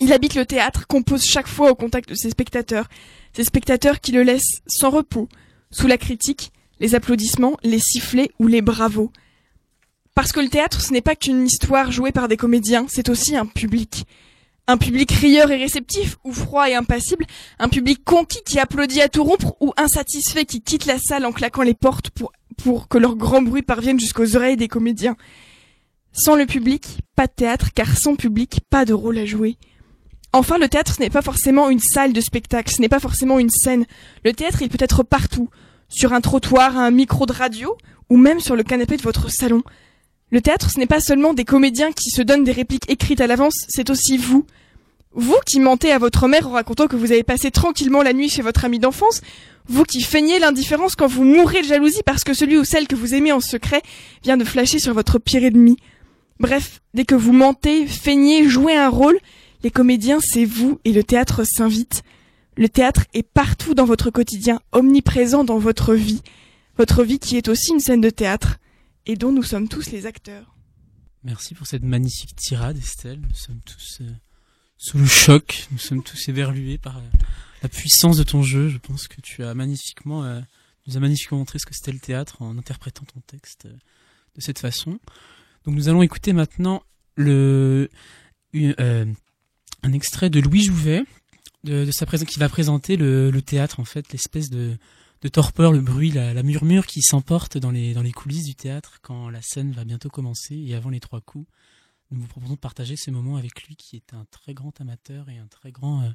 [0.00, 2.88] Il habite le théâtre, compose chaque fois au contact de ses spectateurs,
[3.34, 5.28] ces spectateurs qui le laissent sans repos,
[5.70, 6.50] sous la critique,
[6.80, 9.12] les applaudissements, les sifflets ou les bravos.
[10.16, 13.36] Parce que le théâtre, ce n'est pas qu'une histoire jouée par des comédiens, c'est aussi
[13.36, 14.06] un public.
[14.70, 17.26] Un public rieur et réceptif, ou froid et impassible,
[17.58, 21.32] un public conquis qui applaudit à tout rompre, ou insatisfait qui quitte la salle en
[21.32, 25.16] claquant les portes pour, pour que leur grand bruit parvienne jusqu'aux oreilles des comédiens.
[26.12, 29.56] Sans le public, pas de théâtre, car sans public, pas de rôle à jouer.
[30.32, 33.40] Enfin, le théâtre, ce n'est pas forcément une salle de spectacle, ce n'est pas forcément
[33.40, 33.86] une scène.
[34.24, 35.48] Le théâtre, il peut être partout,
[35.88, 37.76] sur un trottoir, un micro de radio,
[38.08, 39.64] ou même sur le canapé de votre salon.
[40.30, 43.26] Le théâtre, ce n'est pas seulement des comédiens qui se donnent des répliques écrites à
[43.26, 44.46] l'avance, c'est aussi vous.
[45.12, 48.28] Vous qui mentez à votre mère en racontant que vous avez passé tranquillement la nuit
[48.28, 49.20] chez votre ami d'enfance,
[49.66, 52.94] vous qui feignez l'indifférence quand vous mourrez de jalousie parce que celui ou celle que
[52.94, 53.82] vous aimez en secret
[54.22, 55.76] vient de flasher sur votre pire ennemi.
[56.38, 59.18] Bref, dès que vous mentez, feignez, jouez un rôle,
[59.62, 62.02] les comédiens, c'est vous et le théâtre s'invite.
[62.56, 66.22] Le théâtre est partout dans votre quotidien, omniprésent dans votre vie.
[66.78, 68.58] Votre vie qui est aussi une scène de théâtre
[69.06, 70.54] et dont nous sommes tous les acteurs.
[71.24, 73.20] Merci pour cette magnifique tirade, Estelle.
[73.20, 74.10] Nous sommes tous euh,
[74.80, 77.02] sous le choc, nous sommes tous éberlués par euh,
[77.62, 78.70] la puissance de ton jeu.
[78.70, 80.40] Je pense que tu as magnifiquement, euh,
[80.86, 83.76] nous as magnifiquement montré ce que c'était le théâtre en interprétant ton texte euh,
[84.36, 84.98] de cette façon.
[85.66, 86.82] Donc nous allons écouter maintenant
[87.14, 87.90] le
[88.54, 89.04] euh,
[89.82, 91.04] un extrait de Louis Jouvet
[91.62, 94.78] de, de sa qui va présenter le, le théâtre en fait, l'espèce de
[95.22, 98.54] de torpeur, le bruit, la, la murmure qui s'emporte dans les, dans les coulisses du
[98.54, 101.46] théâtre quand la scène va bientôt commencer et avant les trois coups.
[102.12, 105.28] Nous vous proposons de partager ce moment avec lui qui est un très grand amateur
[105.28, 106.08] et un très grand euh,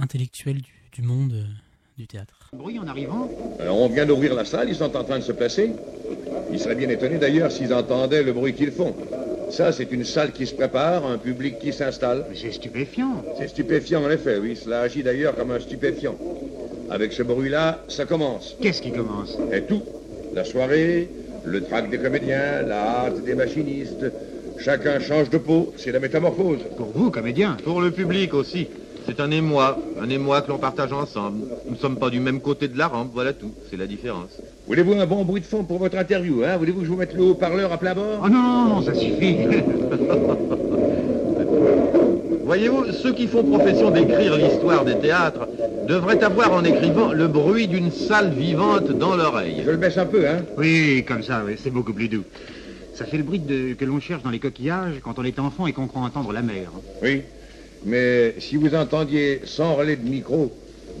[0.00, 1.44] intellectuel du, du monde euh,
[1.96, 2.50] du théâtre.
[2.52, 5.30] Bruit en arrivant Alors, on vient d'ouvrir la salle, ils sont en train de se
[5.30, 5.70] placer.
[6.50, 8.96] Ils seraient bien étonnés d'ailleurs s'ils entendaient le bruit qu'ils font.
[9.50, 12.26] Ça, c'est une salle qui se prépare, un public qui s'installe.
[12.34, 13.24] C'est stupéfiant.
[13.38, 14.56] C'est stupéfiant, en effet, oui.
[14.56, 16.16] Cela agit d'ailleurs comme un stupéfiant.
[16.90, 18.56] Avec ce bruit-là, ça commence.
[18.60, 19.36] Qu'est-ce qui commence?
[19.52, 19.82] Et tout.
[20.34, 21.08] La soirée,
[21.44, 24.04] le trac des comédiens, la hâte des machinistes.
[24.58, 26.58] Chacun change de peau, c'est la métamorphose.
[26.76, 27.56] Pour vous, comédien.
[27.64, 28.66] Pour le public aussi.
[29.06, 31.46] C'est un émoi, un émoi que l'on partage ensemble.
[31.66, 33.52] Nous ne sommes pas du même côté de la rampe, voilà tout.
[33.70, 34.36] C'est la différence.
[34.66, 36.58] Voulez-vous un bon bruit de fond pour votre interview hein?
[36.58, 38.20] Voulez-vous que je vous mette le haut-parleur à plat bord?
[38.22, 39.36] Oh non, non, non, ça suffit.
[42.44, 45.48] Voyez-vous, ceux qui font profession d'écrire l'histoire des théâtres
[45.86, 49.62] devraient avoir en écrivant le bruit d'une salle vivante dans l'oreille.
[49.64, 50.38] Je le baisse un peu, hein?
[50.56, 52.24] Oui, comme ça, oui, c'est beaucoup plus doux.
[52.98, 55.68] Ça fait le bruit de- que l'on cherche dans les coquillages quand on est enfant
[55.68, 56.72] et qu'on croit entendre la mer.
[57.00, 57.22] Oui.
[57.84, 60.50] Mais si vous entendiez sans relais de micro,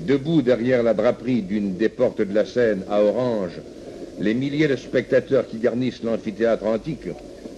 [0.06, 3.58] debout derrière la draperie d'une des portes de la scène à Orange,
[4.20, 7.08] les milliers de spectateurs qui garnissent l'amphithéâtre antique,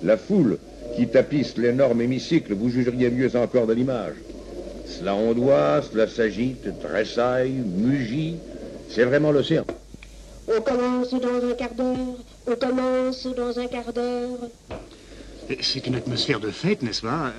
[0.02, 0.56] la foule
[0.96, 4.14] qui tapisse l'énorme hémicycle, vous jugeriez mieux encore de l'image.
[4.86, 8.36] Cela ondoie, cela s'agite, tressaille, mugit.
[8.88, 9.66] C'est vraiment l'océan.
[10.48, 14.38] On commence dans un quart d'heure, on commence dans un quart d'heure.
[15.60, 17.32] C'est une atmosphère de fête, n'est-ce pas?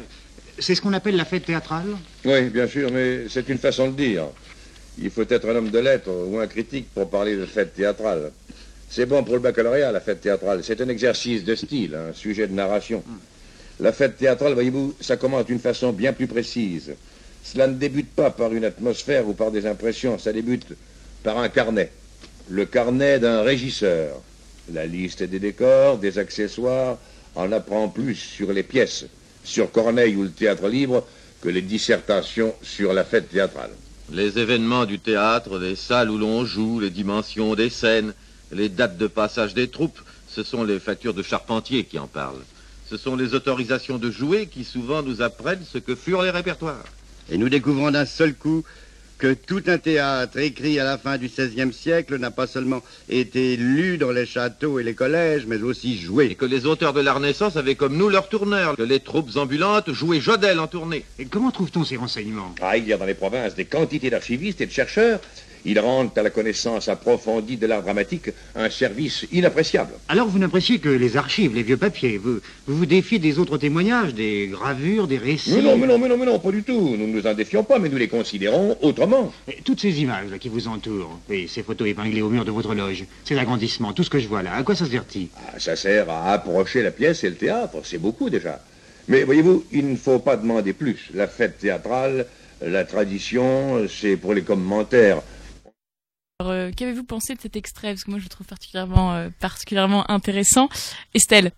[0.60, 1.96] C'est ce qu'on appelle la fête théâtrale?
[2.26, 4.26] Oui, bien sûr, mais c'est une façon de dire.
[5.02, 8.32] Il faut être un homme de lettres ou un critique pour parler de fête théâtrale.
[8.90, 10.62] C'est bon pour le baccalauréat, la fête théâtrale.
[10.64, 13.02] C'est un exercice de style, un sujet de narration.
[13.80, 16.92] La fête théâtrale, voyez-vous, ça commence d'une façon bien plus précise.
[17.44, 20.68] Cela ne débute pas par une atmosphère ou par des impressions, ça débute
[21.24, 21.92] par un carnet.
[22.50, 24.22] Le carnet d'un régisseur.
[24.74, 26.98] La liste des décors, des accessoires,
[27.36, 29.06] en apprend plus sur les pièces,
[29.44, 31.06] sur Corneille ou le théâtre libre,
[31.42, 33.72] que les dissertations sur la fête théâtrale.
[34.14, 38.14] Les événements du théâtre, les salles où l'on joue, les dimensions des scènes,
[38.52, 42.44] les dates de passage des troupes, ce sont les factures de charpentier qui en parlent.
[42.90, 46.86] Ce sont les autorisations de jouer qui souvent nous apprennent ce que furent les répertoires.
[47.30, 48.64] Et nous découvrons d'un seul coup
[49.22, 53.56] que tout un théâtre écrit à la fin du XVIe siècle n'a pas seulement été
[53.56, 56.32] lu dans les châteaux et les collèges, mais aussi joué.
[56.32, 59.30] Et que les auteurs de la Renaissance avaient comme nous leurs tourneurs, que les troupes
[59.36, 61.06] ambulantes jouaient Jodel en tournée.
[61.20, 62.56] Et comment trouve-t-on ces renseignements?
[62.64, 65.20] Ah, il y a dans les provinces des quantités d'archivistes et de chercheurs.
[65.65, 69.91] Ils rendent à la connaissance approfondie de l'art dramatique un service inappréciable.
[70.08, 72.17] Alors vous n'appréciez que les archives, les vieux papiers.
[72.17, 75.54] Vous vous, vous défiez des autres témoignages, des gravures, des récits.
[75.56, 76.95] Mais non, mais non, mais non, mais non, pas du tout.
[76.97, 79.34] Nous ne nous en défions pas, mais nous les considérons autrement.
[79.47, 82.52] Et toutes ces images là, qui vous entourent, et ces photos épinglées au mur de
[82.52, 85.28] votre loge, ces agrandissements, tout ce que je vois là, à quoi ça sert-il?
[85.36, 88.62] Ah, ça sert à approcher la pièce et le théâtre, c'est beaucoup déjà.
[89.08, 91.10] Mais voyez-vous, il ne faut pas demander plus.
[91.13, 92.28] La fête théâtrale,
[92.65, 95.21] la tradition, c'est pour les commentaires.
[96.76, 97.90] Qu'avez-vous pensé de cet extrait?
[97.90, 100.70] Parce que moi, je le trouve particulièrement, euh, particulièrement intéressant.
[101.14, 101.52] Estelle.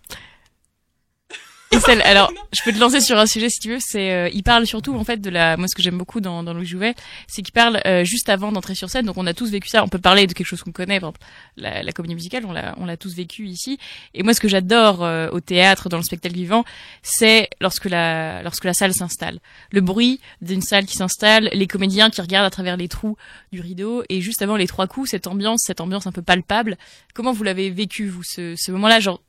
[2.04, 3.78] Alors, je peux te lancer sur un sujet si tu veux.
[3.80, 5.56] C'est, euh, il parle surtout en fait de la.
[5.56, 6.94] Moi, ce que j'aime beaucoup dans, dans Louis Jouvet,
[7.26, 9.06] c'est qu'il parle euh, juste avant d'entrer sur scène.
[9.06, 9.82] Donc, on a tous vécu ça.
[9.82, 12.44] On peut parler de quelque chose qu'on connaît, par exemple la, la comédie musicale.
[12.46, 13.78] On l'a, on l'a tous vécu ici.
[14.14, 16.64] Et moi, ce que j'adore euh, au théâtre, dans le spectacle vivant,
[17.02, 19.40] c'est lorsque la, lorsque la salle s'installe.
[19.70, 23.16] Le bruit d'une salle qui s'installe, les comédiens qui regardent à travers les trous
[23.52, 26.78] du rideau, et juste avant les trois coups, cette ambiance, cette ambiance un peu palpable.
[27.14, 29.20] Comment vous l'avez vécu vous ce, ce moment-là, genre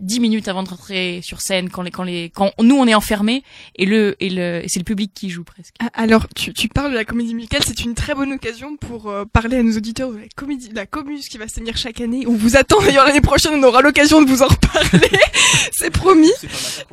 [0.00, 2.94] dix minutes avant de rentrer sur scène, quand les, quand les, quand nous on est
[2.94, 3.42] enfermés
[3.76, 5.74] et le, et le, et c'est le public qui joue presque.
[5.80, 9.08] Ah, Alors, tu, tu parles de la comédie musicale, c'est une très bonne occasion pour
[9.10, 11.76] euh, parler à nos auditeurs de la comédie, de la Comus qui va se tenir
[11.76, 12.24] chaque année.
[12.26, 15.08] On vous attend d'ailleurs l'année prochaine, on aura l'occasion de vous en reparler,
[15.72, 16.30] c'est promis.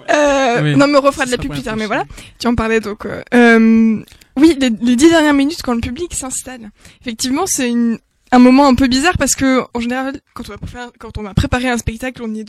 [0.09, 0.75] Euh, Oui.
[0.75, 2.05] Non, mais on refera de la pub plus tard, mais voilà.
[2.39, 3.05] Tu en parlais donc.
[3.05, 4.03] euh, euh,
[4.37, 6.71] oui, les, les dix dernières minutes quand le public s'installe.
[7.01, 7.99] Effectivement, c'est une
[8.31, 11.77] un moment un peu bizarre parce que en général quand on a quand préparé un
[11.77, 12.45] spectacle on est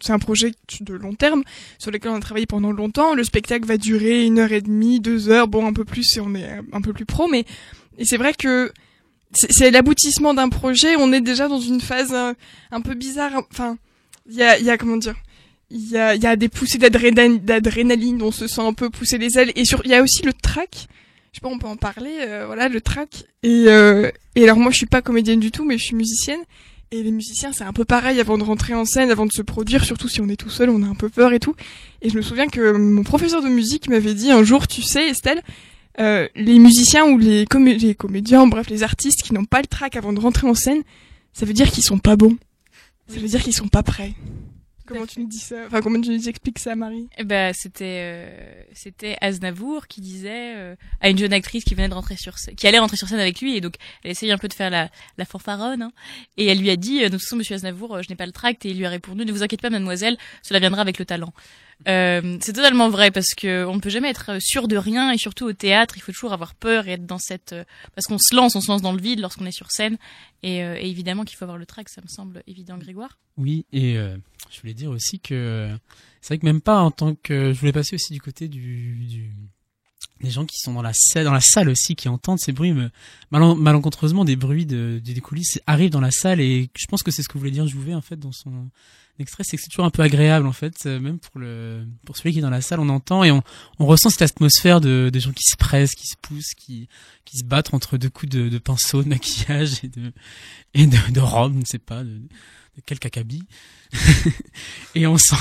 [0.00, 1.42] c'est un projet de long terme
[1.78, 5.00] sur lequel on a travaillé pendant longtemps le spectacle va durer une heure et demie
[5.00, 7.44] deux heures bon un peu plus et on est un peu plus pro mais
[7.98, 8.72] et c'est vrai que
[9.34, 12.34] c'est l'aboutissement d'un projet on est déjà dans une phase euh,
[12.70, 13.76] un peu bizarre enfin
[14.28, 15.16] il y a y a comment dire
[15.72, 19.38] il y a, y a des poussées d'adrénaline, on se sent un peu pousser les
[19.38, 19.52] ailes.
[19.56, 20.86] Et sur, il y a aussi le track.
[21.32, 22.18] Je sais pas, on peut en parler.
[22.20, 23.24] euh, voilà, le track.
[23.42, 26.40] Et, euh, et alors moi, je suis pas comédienne du tout, mais je suis musicienne.
[26.90, 29.40] Et les musiciens, c'est un peu pareil avant de rentrer en scène, avant de se
[29.40, 29.82] produire.
[29.82, 31.54] Surtout si on est tout seul, on a un peu peur et tout.
[32.02, 35.08] Et je me souviens que mon professeur de musique m'avait dit un jour, tu sais,
[35.08, 35.40] Estelle,
[36.00, 39.66] euh, les musiciens ou les, comé- les comédiens, bref, les artistes qui n'ont pas le
[39.68, 40.82] track avant de rentrer en scène,
[41.32, 42.36] ça veut dire qu'ils sont pas bons.
[43.08, 44.12] Ça veut dire qu'ils sont pas prêts.
[44.86, 45.64] Comment tu nous dis ça?
[45.66, 47.08] Enfin, comment tu nous expliques ça, Marie?
[47.18, 51.88] Eh ben, c'était euh, c'était Aznavour qui disait euh, à une jeune actrice qui venait
[51.88, 54.32] de rentrer sur scène, qui allait rentrer sur scène avec lui et donc elle essayait
[54.32, 55.92] un peu de faire la la fanfaronne hein,
[56.36, 58.26] et elle lui a dit euh, de toute façon monsieur Aznavour euh, je n'ai pas
[58.26, 60.98] le tract et il lui a répondu ne vous inquiétez pas mademoiselle cela viendra avec
[60.98, 61.32] le talent.
[61.88, 65.46] Euh, c'est totalement vrai parce que on peut jamais être sûr de rien et surtout
[65.46, 67.64] au théâtre il faut toujours avoir peur et être dans cette euh,
[67.94, 69.98] parce qu'on se lance on se lance dans le vide lorsqu'on est sur scène
[70.42, 73.18] et, euh, évidemment qu'il faut avoir le tract ça me semble évident Grégoire.
[73.36, 74.16] Oui, et euh,
[74.50, 75.70] je voulais dire aussi que
[76.20, 78.94] c'est vrai que même pas en tant que je voulais passer aussi du côté du,
[79.06, 79.30] du
[80.20, 82.74] des gens qui sont dans la salle, dans la salle aussi, qui entendent ces bruits,
[83.30, 87.22] malencontreusement des bruits de, des coulisses arrivent dans la salle et je pense que c'est
[87.22, 88.70] ce que voulait dire Jouvet en fait dans son
[89.18, 92.16] extrait, c'est que c'est toujours un peu agréable en fait, euh, même pour le pour
[92.16, 93.42] celui qui est dans la salle, on entend et on,
[93.78, 96.88] on ressent cette atmosphère de, de gens qui se pressent, qui se poussent, qui
[97.24, 100.12] qui se battent entre deux coups de, de pinceau, de maquillage et de
[100.74, 102.18] et de, de robe, je ne sais pas, de,
[102.76, 103.44] de quelques acabit.
[104.94, 105.36] et on sent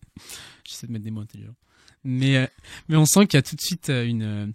[0.64, 1.56] j'essaie de mettre des mots intelligents
[2.04, 2.46] mais euh,
[2.88, 4.52] mais on sent qu'il y a tout de suite euh, une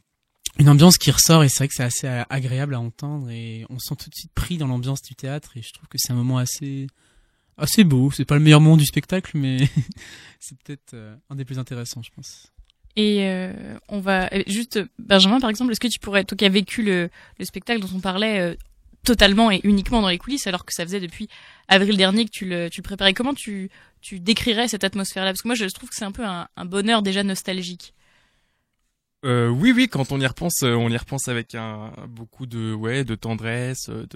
[0.59, 3.79] une ambiance qui ressort et c'est vrai que c'est assez agréable à entendre et on
[3.79, 6.11] se sent tout de suite pris dans l'ambiance du théâtre et je trouve que c'est
[6.11, 6.87] un moment assez
[7.61, 8.11] assez beau.
[8.11, 9.59] C'est pas le meilleur moment du spectacle mais
[10.39, 12.51] c'est peut-être euh, un des plus intéressants je pense.
[12.95, 13.53] Et euh,
[13.87, 16.83] on va euh, juste Benjamin par exemple, est-ce que tu pourrais toi qui as vécu
[16.83, 17.09] le,
[17.39, 18.55] le spectacle dont on parlait euh,
[19.05, 21.27] totalement et uniquement dans les coulisses alors que ça faisait depuis
[21.67, 23.69] avril dernier que tu le tu préparais comment tu
[24.01, 26.65] tu décrirais cette atmosphère là parce que moi je trouve que c'est un peu un
[26.65, 27.93] bonheur déjà nostalgique.
[29.23, 32.73] Euh, oui, oui, quand on y repense, euh, on y repense avec un beaucoup de
[32.73, 34.07] ouais, de tendresse, euh,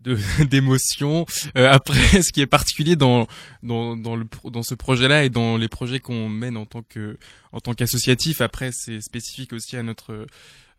[0.00, 1.26] de d'émotion.
[1.56, 3.28] Euh, après, ce qui est particulier dans
[3.62, 7.18] dans dans le dans ce projet-là et dans les projets qu'on mène en tant que
[7.52, 10.26] en tant qu'associatif, après c'est spécifique aussi à notre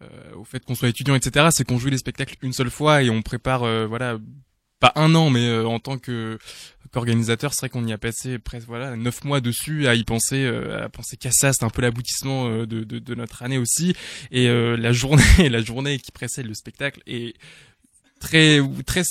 [0.02, 1.48] euh, au fait qu'on soit étudiant, etc.
[1.52, 4.18] C'est qu'on joue les spectacles une seule fois et on prépare euh, voilà
[4.84, 6.38] pas un an, mais euh, en tant que
[6.92, 10.44] qu'organisateur, c'est vrai qu'on y a passé presque voilà neuf mois dessus à y penser,
[10.44, 11.54] euh, à penser qu'à ça.
[11.54, 13.96] C'est un peu l'aboutissement euh, de, de, de notre année aussi.
[14.32, 17.34] Et la journée, la journée qui précède le spectacle est
[18.20, 19.04] très très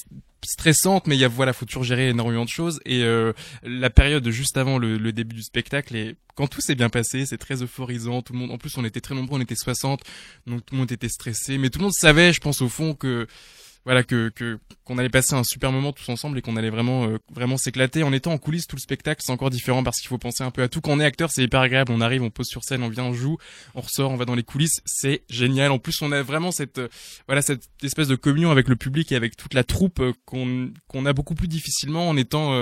[0.44, 2.80] stressante, mais il y a voilà, faut toujours gérer énormément de choses.
[2.84, 6.74] Et euh, la période juste avant le, le début du spectacle, et quand tout s'est
[6.74, 8.20] bien passé, c'est très euphorisant.
[8.20, 10.02] Tout le monde, en plus, on était très nombreux, on était 60,
[10.46, 12.94] donc tout le monde était stressé, mais tout le monde savait, je pense au fond
[12.94, 13.26] que
[13.84, 14.30] voilà que
[14.84, 18.02] qu'on allait passer un super moment tous ensemble et qu'on allait vraiment euh, vraiment s'éclater
[18.02, 19.22] en étant en coulisses tout le spectacle.
[19.24, 20.80] C'est encore différent parce qu'il faut penser un peu à tout.
[20.80, 21.92] Quand on est acteur c'est hyper agréable.
[21.92, 23.38] On arrive on pose sur scène on vient on joue
[23.74, 24.80] on ressort on va dans les coulisses.
[24.84, 25.70] C'est génial.
[25.72, 26.88] En plus on a vraiment cette euh,
[27.26, 30.70] voilà cette espèce de communion avec le public et avec toute la troupe euh, qu'on
[30.88, 32.52] qu'on a beaucoup plus difficilement en étant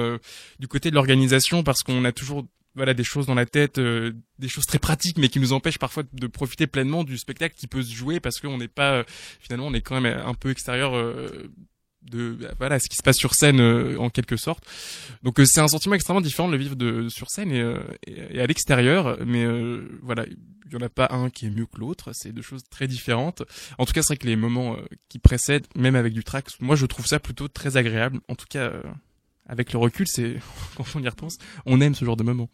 [0.59, 4.13] du côté de l'organisation parce qu'on a toujours voilà des choses dans la tête, euh,
[4.39, 7.67] des choses très pratiques, mais qui nous empêchent parfois de profiter pleinement du spectacle qui
[7.67, 9.05] peut se jouer parce qu'on n'est pas euh,
[9.41, 11.51] finalement on est quand même un peu extérieur euh,
[12.03, 14.65] de voilà ce qui se passe sur scène euh, en quelque sorte.
[15.23, 17.81] Donc euh, c'est un sentiment extrêmement différent de le vivre de sur scène et, euh,
[18.07, 19.47] et, à l'extérieur, mais
[20.03, 20.25] voilà
[20.67, 22.87] il y en a pas un qui est mieux que l'autre, c'est deux choses très
[22.87, 23.43] différentes.
[23.77, 24.77] En tout cas, c'est vrai que les moments
[25.09, 28.21] qui précèdent, même avec du track, moi je trouve ça plutôt très agréable.
[28.29, 28.73] En tout cas,
[29.51, 30.37] avec le recul, c'est
[30.77, 31.37] quand on y repense,
[31.67, 32.49] on aime ce genre de moments.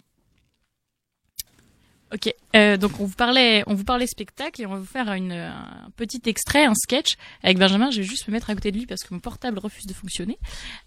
[2.14, 5.12] Ok, euh, donc on vous parlait, on vous parlait spectacle et on va vous faire
[5.12, 7.90] une, un petit extrait, un sketch avec Benjamin.
[7.90, 9.92] Je vais juste me mettre à côté de lui parce que mon portable refuse de
[9.92, 10.38] fonctionner.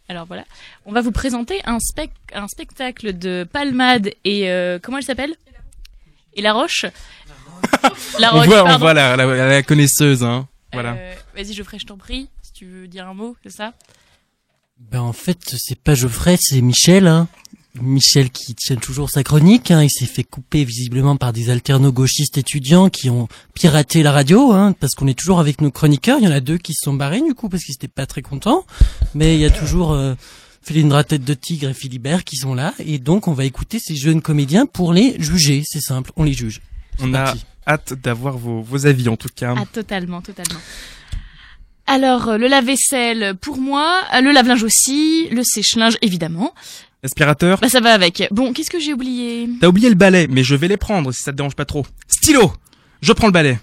[0.07, 0.45] Alors voilà,
[0.85, 5.35] on va vous présenter un, spec, un spectacle de Palmade et euh, comment elle s'appelle?
[6.35, 6.85] Et La Roche.
[8.19, 8.47] La on Roche.
[8.47, 10.47] voit, on voit la, la, la connaisseuse, hein.
[10.71, 10.93] Voilà.
[10.93, 13.73] Euh, Vas-y, Geoffrey, je t'en prie, si tu veux dire un mot, c'est ça?
[14.79, 17.07] Ben en fait, c'est pas Geoffrey, c'est Michel.
[17.07, 17.27] Hein.
[17.81, 19.71] Michel qui tient toujours sa chronique.
[19.71, 19.83] Hein.
[19.83, 24.73] Il s'est fait couper visiblement par des alterno-gauchistes étudiants qui ont piraté la radio, hein,
[24.79, 26.17] parce qu'on est toujours avec nos chroniqueurs.
[26.19, 28.05] Il y en a deux qui se sont barrés du coup parce qu'ils étaient pas
[28.05, 28.65] très contents.
[29.13, 30.15] Mais il y a toujours euh,
[30.61, 32.73] Philindra Tête de Tigre et Philibert qui sont là.
[32.79, 35.63] Et donc on va écouter ces jeunes comédiens pour les juger.
[35.65, 36.61] C'est simple, on les juge.
[36.99, 37.35] On a
[37.67, 39.53] hâte d'avoir vos, vos avis en tout cas.
[39.57, 40.59] Ah, totalement, totalement.
[41.91, 46.53] Alors, euh, le lave-vaisselle pour moi, euh, le lave-linge aussi, le sèche-linge évidemment.
[47.03, 47.57] Aspirateur.
[47.59, 48.27] Bah ça va avec.
[48.29, 49.49] Bon, qu'est-ce que j'ai oublié?
[49.59, 51.87] T'as oublié le balai, mais je vais les prendre si ça te dérange pas trop.
[52.07, 52.53] Stylo
[53.01, 53.57] Je prends le balai.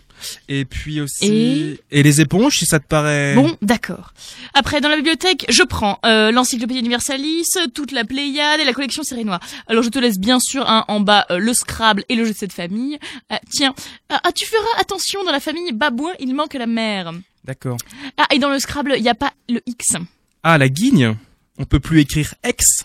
[0.49, 1.79] Et puis aussi...
[1.91, 3.35] Et les éponges, si ça te paraît...
[3.35, 4.13] Bon, d'accord.
[4.55, 9.03] Après, dans la bibliothèque, je prends euh, l'encyclopédie universalis, toute la Pléiade et la collection
[9.03, 9.41] Sérénois.
[9.67, 12.33] Alors, je te laisse bien sûr hein, en bas euh, le Scrabble et le jeu
[12.33, 12.99] de cette famille.
[13.31, 13.75] Ah, tiens,
[14.09, 17.13] ah, ah, tu feras attention, dans la famille Babouin, il manque la mère.
[17.45, 17.79] D'accord.
[18.17, 19.95] Ah, et dans le Scrabble, il n'y a pas le X.
[20.43, 21.17] Ah, la guigne
[21.59, 22.85] On peut plus écrire ex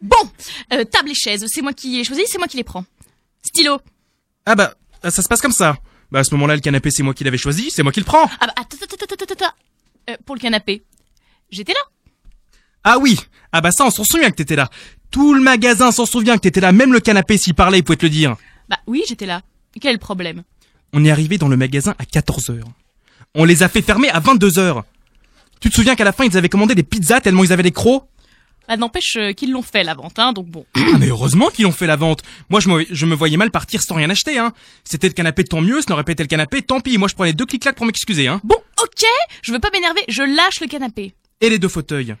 [0.00, 0.16] Bon,
[0.72, 2.84] euh, table et chaise, c'est moi qui les choisis, c'est moi qui les prends.
[3.44, 3.80] Stylo.
[4.46, 4.74] Ah bah,
[5.04, 5.76] ça se passe comme ça.
[6.12, 8.04] Bah à ce moment-là, le canapé, c'est moi qui l'avais choisi, c'est moi qui le
[8.04, 8.28] prends.
[8.38, 9.54] Ah bah, attends, attends, attends, attends, attends.
[10.10, 10.82] Euh, pour le canapé.
[11.50, 11.80] J'étais là.
[12.84, 13.18] Ah oui
[13.50, 14.68] Ah bah ça, on s'en souvient que t'étais là.
[15.10, 17.96] Tout le magasin s'en souvient que t'étais là, même le canapé s'il parlait, il pouvait
[17.96, 18.36] te le dire.
[18.68, 19.40] Bah oui, j'étais là.
[19.80, 20.42] Quel problème?
[20.92, 22.60] On est arrivé dans le magasin à 14h.
[23.34, 24.82] On les a fait fermer à 22h.
[25.60, 27.72] Tu te souviens qu'à la fin, ils avaient commandé des pizzas tellement ils avaient des
[27.72, 28.04] crocs?
[28.68, 30.64] Bah n'empêche euh, qu'ils l'ont fait la vente, hein, donc bon.
[30.74, 32.22] Ah mais heureusement qu'ils ont fait la vente.
[32.48, 34.52] Moi je me, je me voyais mal partir sans rien acheter hein.
[34.84, 36.96] C'était le canapé tant mieux, ce n'aurait pas été le canapé, tant pis.
[36.98, 38.40] Moi je prenais deux clics-clacs pour m'excuser hein.
[38.44, 39.04] Bon, ok,
[39.42, 41.14] je veux pas m'énerver, je lâche le canapé.
[41.40, 42.14] Et les deux fauteuils.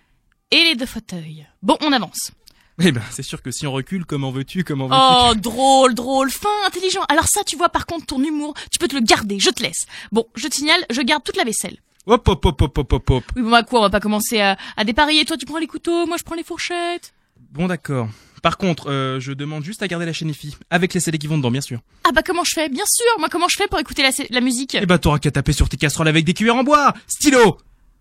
[0.50, 1.46] Et les deux fauteuils.
[1.62, 2.32] Bon, on avance.
[2.80, 5.00] Eh ben, c'est sûr que si on recule, comment veux-tu, comment veux-tu?
[5.00, 7.02] Oh, drôle, drôle, fin, intelligent.
[7.08, 9.62] Alors ça, tu vois, par contre, ton humour, tu peux te le garder, je te
[9.62, 9.86] laisse.
[10.10, 11.76] Bon, je te signale, je garde toute la vaisselle.
[12.06, 13.24] Hop, hop, hop, hop, hop, hop, hop.
[13.36, 15.24] Oui, bon, bah quoi, on va pas commencer à, à dépareiller.
[15.24, 17.14] Toi, tu prends les couteaux, moi, je prends les fourchettes.
[17.52, 18.08] Bon, d'accord.
[18.42, 21.28] Par contre, euh, je demande juste à garder la chaîne IFI, avec les CD qui
[21.28, 21.78] vont dedans, bien sûr.
[22.02, 22.68] Ah bah comment je fais?
[22.68, 24.74] Bien sûr, moi, comment je fais pour écouter la, la musique?
[24.74, 27.58] Eh ben, t'auras qu'à taper sur tes casseroles avec des cuillères en bois Stylo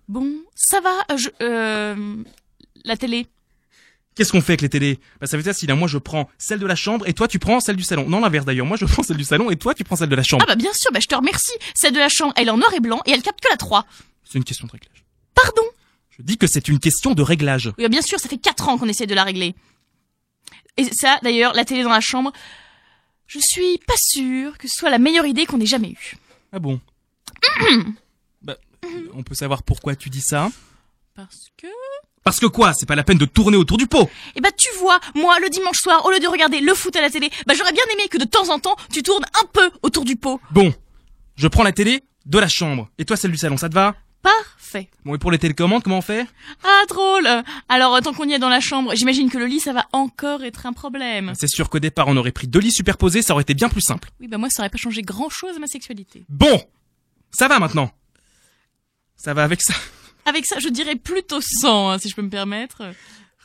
[0.07, 1.29] Bon, ça va, je...
[1.43, 2.23] Euh...
[2.83, 3.27] La télé.
[4.15, 4.99] Qu'est-ce qu'on fait avec les télés?
[5.21, 5.75] Bah ça fait facile, hein.
[5.75, 8.09] moi je prends celle de la chambre et toi tu prends celle du salon.
[8.09, 10.15] Non l'inverse d'ailleurs, moi je prends celle du salon et toi tu prends celle de
[10.15, 10.43] la chambre.
[10.45, 11.53] Ah bah bien sûr, bah je te remercie.
[11.75, 13.57] Celle de la chambre, elle est en noir et blanc et elle capte que la
[13.57, 13.85] 3.
[14.25, 15.05] C'est une question de réglage.
[15.33, 15.63] Pardon?
[16.09, 17.67] Je dis que c'est une question de réglage.
[17.77, 19.55] Oui, bah bien sûr, ça fait 4 ans qu'on essaie de la régler.
[20.77, 22.31] Et ça, d'ailleurs, la télé dans la chambre,
[23.27, 26.15] je suis pas sûre que ce soit la meilleure idée qu'on ait jamais eue.
[26.51, 26.79] Ah bon?
[28.41, 28.57] Bah,
[29.13, 30.49] on peut savoir pourquoi tu dis ça
[31.15, 31.67] Parce que...
[32.23, 34.69] Parce que quoi C'est pas la peine de tourner autour du pot Eh bah tu
[34.79, 37.53] vois, moi, le dimanche soir, au lieu de regarder le foot à la télé, bah
[37.57, 40.39] j'aurais bien aimé que de temps en temps, tu tournes un peu autour du pot.
[40.51, 40.73] Bon,
[41.35, 43.95] je prends la télé de la chambre et toi celle du salon, ça te va?
[44.21, 44.87] Parfait.
[45.03, 46.27] Bon et pour les télécommandes, comment on fait?
[46.63, 47.27] Ah, drôle
[47.67, 50.43] Alors, tant qu'on y est dans la chambre, j'imagine que le lit, ça va encore
[50.43, 51.33] être un problème.
[51.35, 53.81] C'est sûr qu'au départ on aurait pris deux lits superposés, ça aurait été bien plus
[53.81, 54.09] simple.
[54.19, 56.23] Oui, bah moi, ça aurait pas changé grand-chose à ma sexualité.
[56.29, 56.63] Bon
[57.31, 57.89] Ça va maintenant
[59.17, 59.73] Ça va avec ça
[60.25, 62.83] Avec ça, je dirais plutôt 100, hein, si je peux me permettre.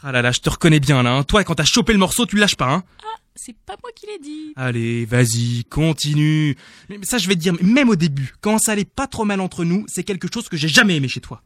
[0.02, 1.22] Ah là là, je te reconnais bien là, hein.
[1.24, 4.06] toi quand t'as chopé le morceau tu lâches pas hein Ah, c'est pas moi qui
[4.06, 4.52] l'ai dit.
[4.56, 6.56] Allez, vas-y, continue.
[6.88, 9.40] Mais ça, je vais te dire, même au début, quand ça allait pas trop mal
[9.40, 11.42] entre nous, c'est quelque chose que j'ai jamais aimé chez toi.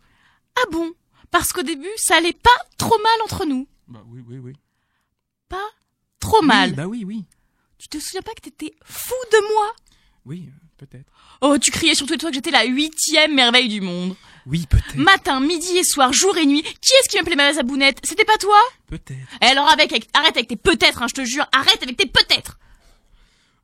[0.57, 0.93] Ah bon?
[1.31, 3.68] Parce qu'au début, ça allait pas trop mal entre nous.
[3.87, 4.53] Bah oui, oui, oui.
[5.49, 5.57] Pas
[6.18, 6.70] trop mal.
[6.70, 7.24] Oui, bah oui, oui.
[7.78, 9.72] Tu te souviens pas que t'étais fou de moi?
[10.26, 11.11] Oui, peut-être.
[11.41, 14.16] Oh, tu criais sur tous les toits que j'étais la huitième merveille du monde.
[14.51, 14.97] Oui, peut-être.
[14.97, 16.63] Matin, midi et soir, jour et nuit.
[16.63, 18.59] Qui est-ce qui m'appelait ma zabounette C'était pas toi?
[18.89, 19.17] Peut-être.
[19.43, 22.07] Eh, Alors avec, avec- arrête avec tes peut-être, hein, je te jure, arrête avec tes
[22.07, 22.59] peut-être.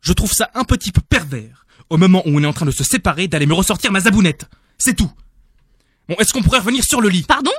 [0.00, 2.70] Je trouve ça un petit peu pervers, au moment où on est en train de
[2.70, 4.44] se séparer, d'aller me ressortir ma zabounette.
[4.78, 5.10] C'est tout.
[6.08, 7.24] Bon, est-ce qu'on pourrait revenir sur le lit?
[7.24, 7.50] Pardon?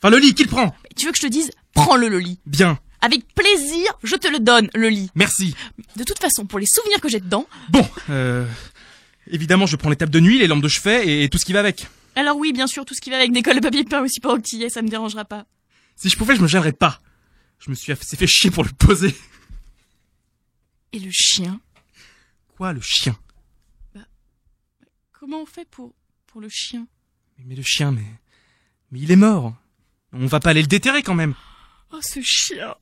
[0.00, 2.38] Enfin, le lit, qui le prend Tu veux que je te dise Prends-le le lit.
[2.46, 5.10] Bien, Avec plaisir, je te le donne, le lit.
[5.16, 5.56] merci.
[5.96, 8.46] De toute façon, pour les souvenirs que j'ai dedans, Bon, euh...
[9.30, 11.44] Évidemment, je prends les tables de nuit, les lampes de chevet et, et tout ce
[11.44, 11.86] qui va avec.
[12.16, 14.20] Alors oui, bien sûr, tout ce qui va avec des cols de papier peint aussi
[14.20, 15.46] pas octillés, ça me dérangera pas.
[15.96, 17.00] Si je pouvais, je me gênerais pas.
[17.58, 19.14] Je me suis assez fait chier pour le poser.
[20.92, 21.60] Et le chien?
[22.56, 23.16] Quoi, le chien?
[25.12, 25.94] Comment on fait pour,
[26.26, 26.86] pour le chien?
[27.38, 28.04] Mais, mais le chien, mais...
[28.90, 29.54] Mais il est mort.
[30.12, 31.34] On va pas aller le déterrer quand même.
[31.92, 32.74] Oh, ce chien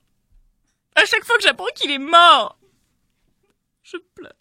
[0.97, 2.59] À chaque fois que j'apprends qu'il est mort
[3.83, 4.33] Je pleure.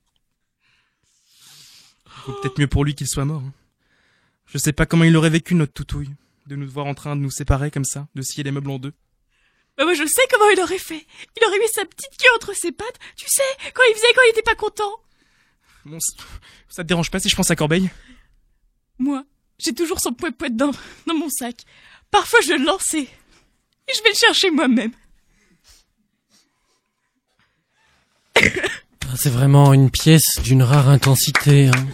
[2.08, 3.42] Faut peut-être mieux pour lui qu'il soit mort.
[3.46, 3.54] hein.
[4.52, 6.10] Je sais pas comment il aurait vécu notre toutouille.
[6.48, 8.80] De nous voir en train de nous séparer comme ça, de scier les meubles en
[8.80, 8.94] deux.
[9.78, 11.06] Bah moi je sais comment il aurait fait.
[11.40, 13.44] Il aurait mis sa petite queue entre ses pattes, tu sais,
[13.74, 14.92] quand il faisait quand il était pas content.
[15.86, 15.98] Bon,
[16.68, 17.90] ça te dérange pas si je pense à Corbeil
[18.98, 19.24] Moi,
[19.60, 20.72] j'ai toujours son poète dans,
[21.08, 21.58] dans mon sac.
[22.12, 23.04] Parfois je le lançais.
[23.88, 24.92] Et je vais le chercher moi-même.
[28.36, 31.68] Ah, C'est vraiment une pièce d'une rare intensité.
[31.68, 31.88] hein.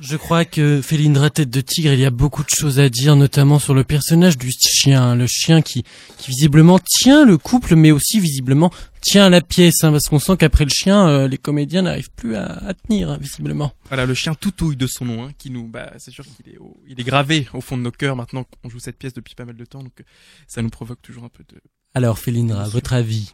[0.00, 3.16] Je crois que Félindra Tête de Tigre, il y a beaucoup de choses à dire,
[3.16, 5.16] notamment sur le personnage du chien.
[5.16, 5.82] Le chien qui,
[6.18, 8.70] qui visiblement tient le couple, mais aussi visiblement
[9.00, 9.82] tient la pièce.
[9.82, 13.10] hein, parce qu'on sent qu'après le chien, euh, les comédiens n'arrivent plus à, à tenir,
[13.10, 13.72] hein, visiblement.
[13.88, 16.58] Voilà, le chien toutouille de son nom, hein, qui nous, bah, c'est sûr qu'il est,
[16.58, 19.34] au- il est gravé au fond de nos cœurs maintenant qu'on joue cette pièce depuis
[19.34, 20.04] pas mal de temps, donc euh,
[20.46, 21.60] ça nous provoque toujours un peu de.
[21.94, 23.32] Alors Félindra, votre avis?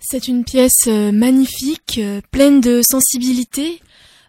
[0.00, 3.80] C'est une pièce euh, magnifique, pleine de sensibilité.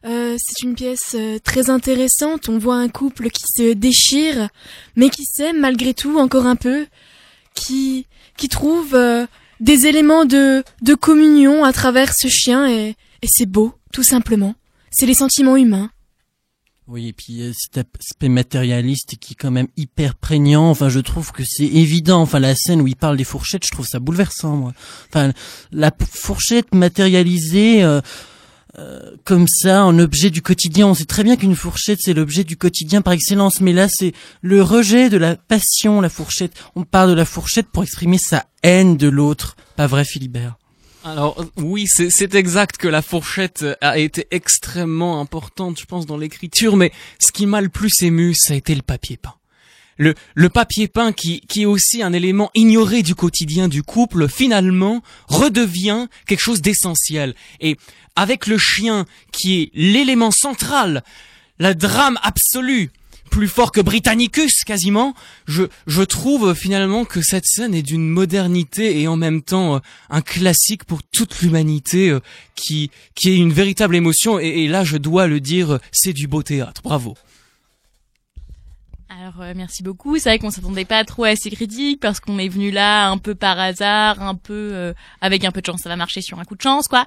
[0.08, 2.48] Euh, c'est une pièce euh, très intéressante.
[2.50, 4.50] On voit un couple qui se déchire,
[4.96, 6.88] mais qui s'aime malgré tout encore un peu,
[7.54, 8.06] qui
[8.38, 9.26] qui trouve euh,
[9.60, 14.56] des éléments de de communion à travers ce chien et, et c'est beau, tout simplement.
[14.92, 15.90] C'est les sentiments humains.
[16.88, 20.70] Oui, et puis euh, cet aspect matérialiste qui est quand même hyper prégnant.
[20.70, 22.22] Enfin, je trouve que c'est évident.
[22.22, 24.74] Enfin, la scène où il parle des fourchettes, je trouve ça bouleversant, moi.
[25.10, 25.34] Enfin,
[25.74, 28.00] la fourchette matérialisée euh,
[28.80, 30.88] euh, comme ça, en objet du quotidien.
[30.88, 33.60] On sait très bien qu'une fourchette, c'est l'objet du quotidien par excellence.
[33.60, 36.54] Mais là, c'est le rejet de la passion, la fourchette.
[36.76, 39.56] On parle de la fourchette pour exprimer sa haine de l'autre.
[39.76, 40.58] Pas vrai, Philibert
[41.04, 46.76] Alors oui, c'est exact que la fourchette a été extrêmement importante, je pense, dans l'écriture,
[46.76, 49.34] mais ce qui m'a le plus ému, ça a été le papier peint.
[49.98, 54.28] Le, le papier peint qui, qui est aussi un élément ignoré du quotidien du couple,
[54.28, 57.36] finalement, redevient quelque chose d'essentiel.
[57.60, 57.78] Et
[58.16, 61.04] avec le chien qui est l'élément central,
[61.60, 62.92] la drame absolue,
[63.30, 65.14] plus fort que Britannicus quasiment.
[65.48, 69.80] Je, je trouve finalement que cette scène est d'une modernité et en même temps euh,
[70.10, 72.20] un classique pour toute l'humanité euh,
[72.56, 74.40] qui, qui est une véritable émotion.
[74.40, 76.82] Et, là, je dois le dire, c'est du beau théâtre.
[76.84, 77.16] Bravo.
[79.10, 80.18] Alors euh, merci beaucoup.
[80.18, 83.18] C'est vrai qu'on s'attendait pas trop à ces critiques parce qu'on est venu là un
[83.18, 86.40] peu par hasard, un peu euh, avec un peu de chance, ça va marcher sur
[86.40, 87.06] un coup de chance quoi.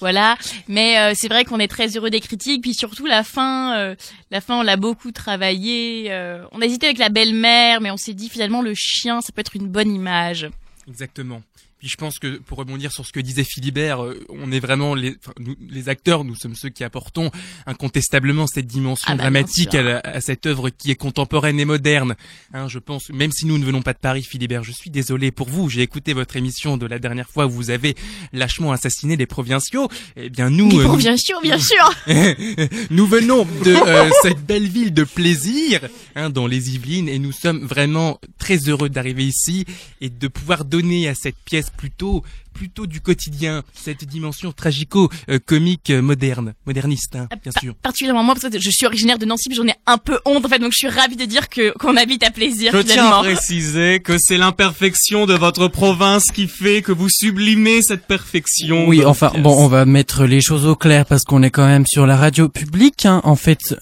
[0.00, 0.36] Voilà.
[0.66, 2.62] Mais euh, c'est vrai qu'on est très heureux des critiques.
[2.62, 3.94] Puis surtout la fin, euh,
[4.30, 6.06] la fin on l'a beaucoup travaillé.
[6.10, 9.30] euh, on a hésité avec la belle-mère, mais on s'est dit finalement le chien ça
[9.32, 10.48] peut être une bonne image.
[10.88, 11.42] Exactement.
[11.82, 14.94] Puis je pense que pour rebondir sur ce que disait Philibert, euh, on est vraiment
[14.94, 17.32] les, enfin, nous, les acteurs, nous sommes ceux qui apportons
[17.66, 21.64] incontestablement cette dimension Ah bah, dramatique à, la- à cette œuvre qui est contemporaine et
[21.64, 22.14] moderne.
[22.54, 25.32] Hein, je pense, même si nous ne venons pas de Paris, Philibert, je suis désolé
[25.32, 25.68] pour vous.
[25.68, 27.96] J'ai écouté votre émission de la dernière fois où vous avez
[28.32, 29.88] lâchement assassiné les provinciaux.
[30.14, 31.92] Eh bien nous, Les euh, provinciaux, bien sûr.
[32.90, 35.80] nous venons de euh, cette belle ville de plaisir
[36.14, 39.64] hein, dans les Yvelines et nous sommes vraiment très heureux d'arriver ici
[40.00, 46.02] et de pouvoir donner à cette pièce plutôt plutôt du quotidien cette dimension tragico-comique euh,
[46.02, 47.74] moderne, moderniste hein, bien sûr.
[47.76, 50.44] Particulièrement moi parce que je suis originaire de Nancy, puis j'en ai un peu honte
[50.44, 52.72] en fait, donc je suis ravie de dire que qu'on habite à plaisir.
[52.72, 53.20] Je tiens finalement.
[53.20, 58.86] à préciser que c'est l'imperfection de votre province qui fait que vous sublimez cette perfection.
[58.86, 59.42] Oui, enfin, pièce.
[59.42, 62.16] bon, on va mettre les choses au clair parce qu'on est quand même sur la
[62.16, 63.06] radio publique.
[63.06, 63.20] hein.
[63.24, 63.74] En fait,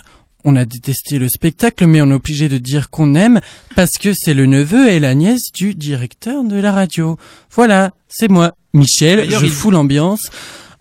[0.45, 3.41] on a détesté le spectacle, mais on est obligé de dire qu'on aime
[3.77, 7.19] parce que c'est le neveu et la nièce du directeur de la radio.
[7.51, 9.31] Voilà, c'est moi, Michel.
[9.31, 10.31] Je fous l'ambiance.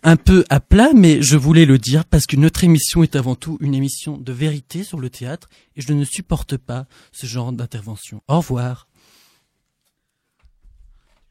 [0.01, 3.35] Un peu à plat, mais je voulais le dire parce que notre émission est avant
[3.35, 7.51] tout une émission de vérité sur le théâtre et je ne supporte pas ce genre
[7.51, 8.21] d'intervention.
[8.29, 8.87] Au revoir.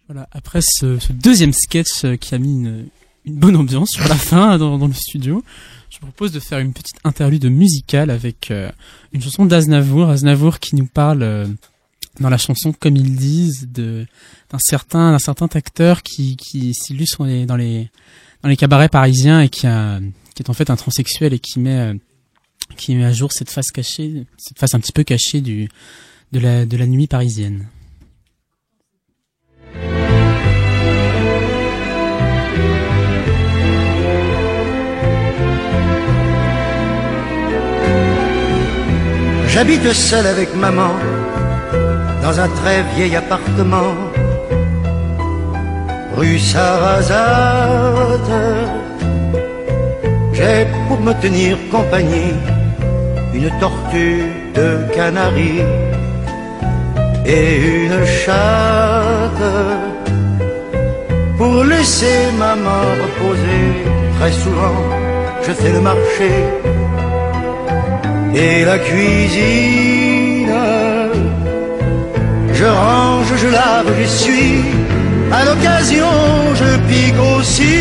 [0.06, 2.88] Voilà, après ce, ce deuxième sketch euh, qui a mis une,
[3.28, 5.44] une bonne ambiance sur la fin dans, le studio,
[5.90, 8.70] je propose de faire une petite interlude musicale avec euh,
[9.12, 11.46] une chanson d'Aznavour, Aznavour qui nous parle euh,
[12.20, 14.06] dans la chanson comme ils disent d'un
[14.58, 17.90] certain certain acteur qui qui s'illustre dans les
[18.42, 21.94] dans les cabarets parisiens et qui est en fait un transsexuel et qui met euh,
[22.76, 25.68] qui met à jour cette face cachée, cette face un petit peu cachée du
[26.32, 27.66] de la de la nuit parisienne.
[39.58, 40.92] J'habite seul avec maman
[42.22, 43.92] dans un très vieil appartement
[46.16, 47.10] rue Sarrazate.
[50.32, 52.34] J'ai pour me tenir compagnie
[53.34, 55.64] une tortue de Canaries
[57.26, 59.48] et une chatte
[61.36, 63.66] pour laisser maman reposer.
[64.20, 64.78] Très souvent,
[65.44, 66.30] je fais le marché
[68.38, 70.54] et la cuisine.
[72.52, 74.64] Je range, je lave, je suis.
[75.38, 76.12] À l'occasion,
[76.60, 77.78] je pique aussi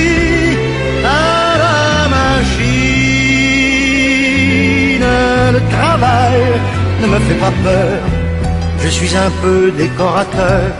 [1.06, 1.80] à la
[2.18, 2.58] machine.
[5.56, 6.42] Le travail
[7.02, 8.00] ne me fait pas peur.
[8.84, 10.72] Je suis un peu décorateur,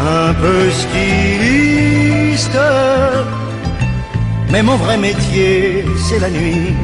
[0.00, 2.58] un peu styliste.
[4.50, 6.74] Mais mon vrai métier, c'est la nuit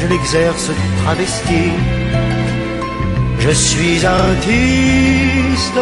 [0.00, 0.70] je l'exerce
[1.02, 1.64] travesti.
[3.40, 5.80] Je suis artiste,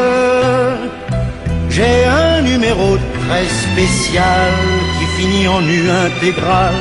[1.70, 4.52] j'ai un numéro très spécial
[4.96, 6.74] qui finit en nu intégral.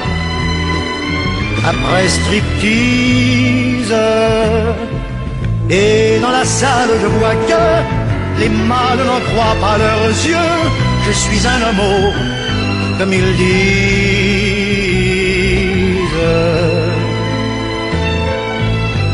[1.66, 3.96] Après striptease,
[5.70, 7.66] et dans la salle je vois que
[8.40, 10.56] les mâles n'en croient pas leurs yeux.
[11.08, 12.14] Je suis un homo,
[13.00, 13.96] comme ils disent.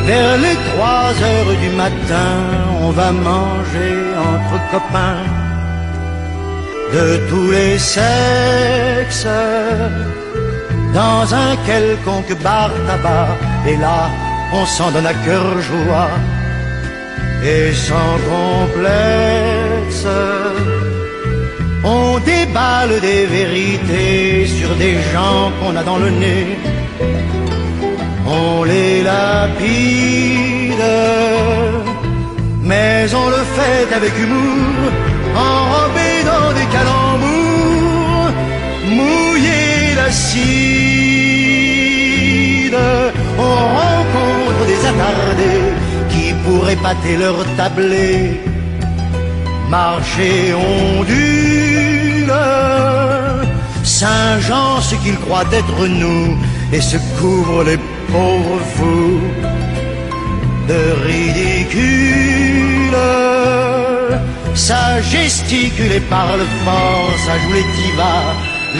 [0.06, 2.32] Vers les trois heures du matin,
[2.82, 3.96] on va manger
[4.30, 5.24] entre copains
[6.94, 9.28] de tous les sexes
[10.94, 13.30] dans un quelconque bar tabac.
[13.68, 14.10] Et là,
[14.54, 16.10] on s'en donne à cœur joie
[17.44, 20.08] et sans complexe.
[21.84, 26.58] On déballe des vérités sur des gens qu'on a dans le nez
[28.32, 30.86] on les lapide,
[32.70, 34.92] mais on le fait avec humour,
[35.36, 38.32] enrobé dans des calembours,
[38.98, 39.62] mouillé
[40.00, 40.52] d'acide.
[43.38, 45.68] On rencontre des attardés
[46.12, 48.10] qui pourraient pâter leur tablé,
[49.70, 52.34] marcher ondule.
[53.84, 56.38] Saint-Jean, ce qu'il croit être nous,
[56.72, 57.78] et se couvre les
[58.12, 59.22] pauvres fous.
[60.68, 63.00] de ridicule.
[64.54, 68.34] Ça gesticule et parle fort, ça joue les divas,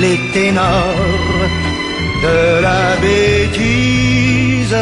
[0.04, 1.48] les ténors
[2.26, 4.80] de la bêtise.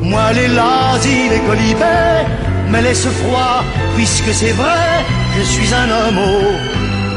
[0.00, 2.24] Moi les lazis, les colibets,
[2.70, 3.58] me laisse froid,
[3.96, 5.04] puisque c'est vrai,
[5.36, 6.22] je suis un homme,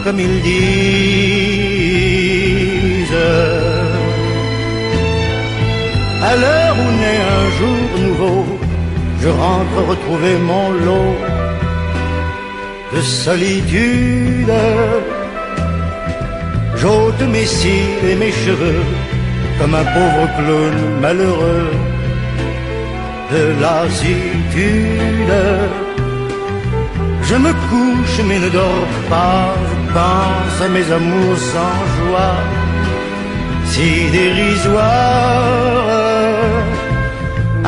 [0.03, 0.59] comme ils disent.
[6.21, 8.45] À l'heure où naît un jour nouveau,
[9.21, 11.15] je rentre retrouver mon lot
[12.93, 14.53] de solitude.
[16.75, 18.83] J'ôte mes cils et mes cheveux
[19.59, 21.71] comme un pauvre clown malheureux
[23.31, 25.35] de lassitude.
[27.23, 32.37] Je me couche mais ne dors pas, je pense à mes amours sans joie,
[33.65, 35.88] si dérisoires.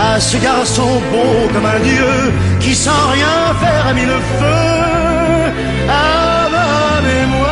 [0.10, 2.14] À ce garçon beau comme un dieu
[2.60, 4.64] qui sans rien faire a mis le feu
[5.90, 7.52] à ma mémoire.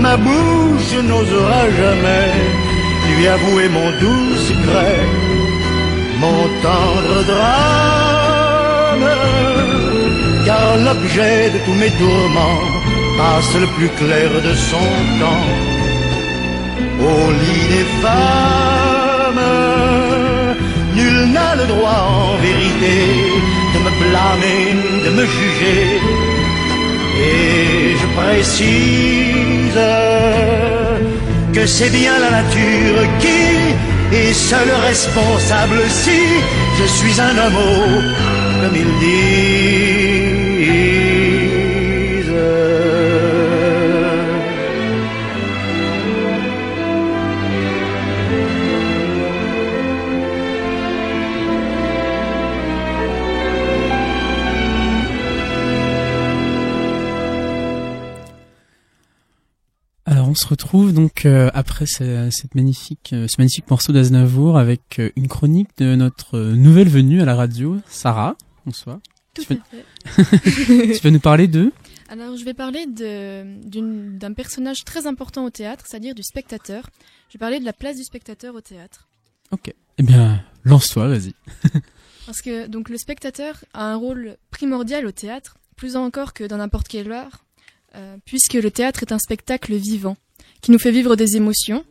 [0.00, 2.32] Ma bouche n'osera jamais
[3.10, 4.98] lui avouer mon doux secret,
[6.22, 9.10] mon tendre drame.
[10.46, 12.62] Car l'objet de tous mes tourments
[13.18, 14.88] passe le plus clair de son
[15.20, 15.48] temps
[17.08, 18.73] au lit des femmes.
[21.32, 22.96] N'a le droit en vérité
[23.72, 24.64] de me blâmer,
[25.04, 25.84] de me juger.
[27.18, 29.80] Et je précise
[31.54, 36.20] que c'est bien la nature qui est seule responsable si
[36.78, 38.04] je suis un homme,
[38.60, 40.03] comme ils disent.
[60.44, 65.10] Se retrouve donc euh, après ce, cette magnifique, euh, ce magnifique morceau d'Aznavour avec euh,
[65.16, 68.36] une chronique de notre nouvelle venue à la radio, Sarah.
[68.66, 68.98] Bonsoir.
[69.32, 70.92] Tout tu, à peux...
[70.94, 71.72] tu peux nous parler de
[72.10, 76.90] Alors, je vais parler d'un personnage très important au théâtre, c'est-à-dire du spectateur.
[77.28, 79.08] Je vais parler de la place du spectateur au théâtre.
[79.50, 79.72] Ok.
[79.96, 81.32] Eh bien, lance-toi, vas-y.
[82.26, 86.58] Parce que donc le spectateur a un rôle primordial au théâtre, plus encore que dans
[86.58, 87.44] n'importe quel art,
[87.94, 90.16] euh, puisque le théâtre est un spectacle vivant,
[90.60, 91.84] qui nous fait vivre des émotions,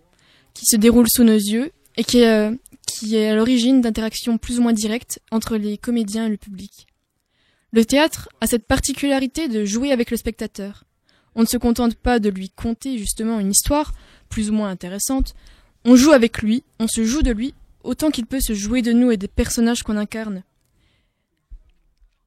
[0.54, 2.52] qui se déroule sous nos yeux et qui euh,
[2.86, 6.88] qui est à l'origine d'interactions plus ou moins directes entre les comédiens et le public.
[7.72, 10.84] Le théâtre a cette particularité de jouer avec le spectateur.
[11.36, 13.94] On ne se contente pas de lui conter justement une histoire,
[14.30, 15.34] plus ou moins intéressante,
[15.86, 18.94] on joue avec lui, on se joue de lui autant qu'il peut se jouer de
[18.94, 20.44] nous et des personnages qu'on incarne.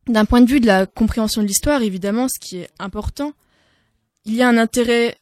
[0.06, 3.32] D'un point de vue de la compréhension de l'histoire, évidemment, ce qui est important,
[4.24, 5.16] il y a un intérêt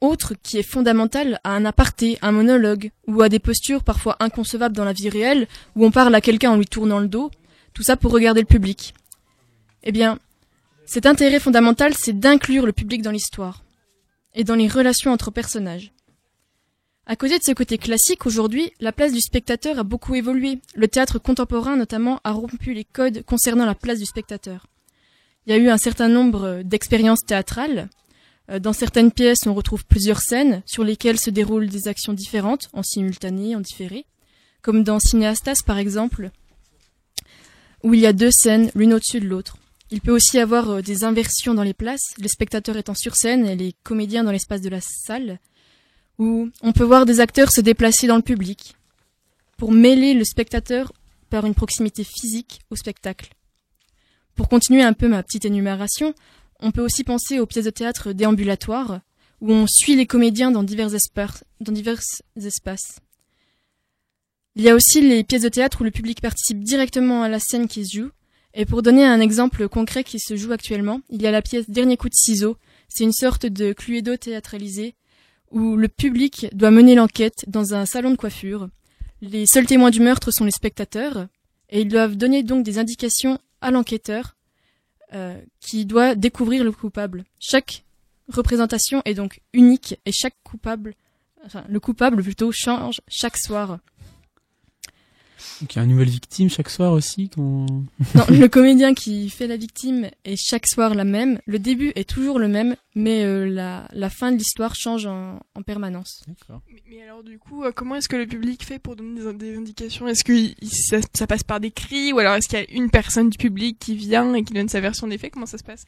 [0.00, 4.76] autre qui est fondamental à un aparté, un monologue, ou à des postures parfois inconcevables
[4.76, 7.30] dans la vie réelle, où on parle à quelqu'un en lui tournant le dos,
[7.74, 8.94] tout ça pour regarder le public.
[9.82, 10.18] Eh bien,
[10.86, 13.62] cet intérêt fondamental, c'est d'inclure le public dans l'histoire,
[14.34, 15.92] et dans les relations entre personnages.
[17.10, 20.58] À côté de ce côté classique, aujourd'hui, la place du spectateur a beaucoup évolué.
[20.74, 24.66] Le théâtre contemporain, notamment, a rompu les codes concernant la place du spectateur.
[25.46, 27.88] Il y a eu un certain nombre d'expériences théâtrales.
[28.50, 32.68] Euh, Dans certaines pièces, on retrouve plusieurs scènes sur lesquelles se déroulent des actions différentes,
[32.72, 34.06] en simultané, en différé,
[34.62, 36.30] comme dans Cinéastas par exemple,
[37.82, 39.56] où il y a deux scènes, l'une au-dessus de l'autre.
[39.90, 43.16] Il peut aussi y avoir euh, des inversions dans les places, les spectateurs étant sur
[43.16, 45.38] scène et les comédiens dans l'espace de la salle,
[46.18, 48.74] où on peut voir des acteurs se déplacer dans le public
[49.56, 50.92] pour mêler le spectateur
[51.30, 53.30] par une proximité physique au spectacle.
[54.34, 56.14] Pour continuer un peu ma petite énumération,
[56.60, 59.00] on peut aussi penser aux pièces de théâtre déambulatoires,
[59.40, 60.94] où on suit les comédiens dans divers,
[62.36, 62.98] espaces.
[64.56, 67.38] Il y a aussi les pièces de théâtre où le public participe directement à la
[67.38, 68.10] scène qui se joue.
[68.54, 71.70] Et pour donner un exemple concret qui se joue actuellement, il y a la pièce
[71.70, 72.56] Dernier coup de ciseau.
[72.88, 74.94] C'est une sorte de cluedo théâtralisé
[75.50, 78.68] où le public doit mener l'enquête dans un salon de coiffure.
[79.20, 81.28] Les seuls témoins du meurtre sont les spectateurs
[81.70, 84.36] et ils doivent donner donc des indications à l'enquêteur
[85.14, 87.24] euh, qui doit découvrir le coupable.
[87.40, 87.84] Chaque
[88.28, 90.94] représentation est donc unique et chaque coupable,
[91.44, 93.78] enfin le coupable plutôt change chaque soir.
[95.60, 97.28] Donc il y a une nouvelle victime chaque soir aussi.
[97.28, 97.66] Quand...
[98.14, 101.40] Non, le comédien qui fait la victime est chaque soir la même.
[101.46, 105.40] Le début est toujours le même, mais euh, la, la fin de l'histoire change en,
[105.54, 106.24] en permanence.
[106.68, 109.32] Mais, mais alors du coup, euh, comment est-ce que le public fait pour donner des,
[109.52, 110.08] des indications?
[110.08, 112.70] Est-ce que il- ça, ça passe par des cris ou alors est-ce qu'il y a
[112.70, 115.32] une personne du public qui vient et qui donne sa version des faits?
[115.32, 115.84] Comment ça se passe?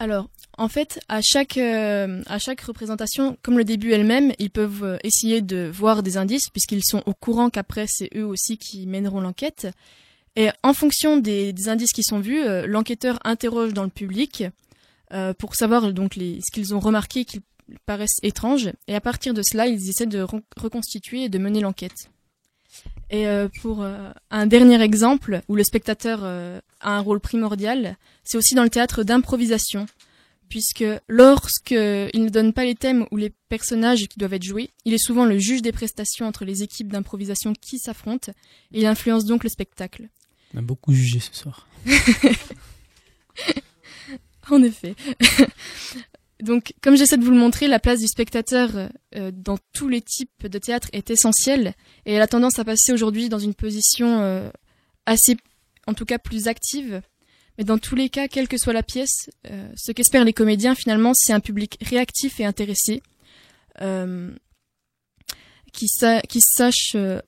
[0.00, 4.32] Alors, en fait, à chaque euh, à chaque représentation, comme le début est le même,
[4.38, 8.24] ils peuvent euh, essayer de voir des indices puisqu'ils sont au courant qu'après c'est eux
[8.24, 9.66] aussi qui mèneront l'enquête.
[10.36, 14.44] Et en fonction des, indices qui sont vus, euh, l'enquêteur interroge dans le public
[15.38, 17.40] pour savoir donc ce qu'ils ont remarqué qui
[17.86, 18.70] paraissent étranges.
[18.88, 22.10] Et à partir de cela, ils essaient de re- reconstituer et de mener l'enquête.
[23.10, 27.96] Et euh, pour euh, un dernier exemple où le spectateur euh, a un rôle primordial,
[28.22, 29.86] c'est aussi dans le théâtre d'improvisation,
[30.48, 34.70] puisque lorsque il ne donne pas les thèmes ou les personnages qui doivent être joués,
[34.84, 38.32] il est souvent le juge des prestations entre les équipes d'improvisation qui s'affrontent,
[38.72, 40.08] et il influence donc le spectacle.
[40.54, 41.66] On a beaucoup jugé ce soir.
[44.50, 44.94] En effet.
[46.40, 48.70] Donc, comme j'essaie de vous le montrer, la place du spectateur
[49.16, 51.74] euh, dans tous les types de théâtre est essentielle
[52.06, 54.48] et elle a tendance à passer aujourd'hui dans une position euh,
[55.04, 55.36] assez,
[55.88, 57.02] en tout cas, plus active.
[57.56, 60.76] Mais dans tous les cas, quelle que soit la pièce, euh, ce qu'espèrent les comédiens,
[60.76, 63.02] finalement, c'est un public réactif et intéressé,
[63.80, 64.30] euh,
[65.72, 67.20] qui, sa- qui sache euh,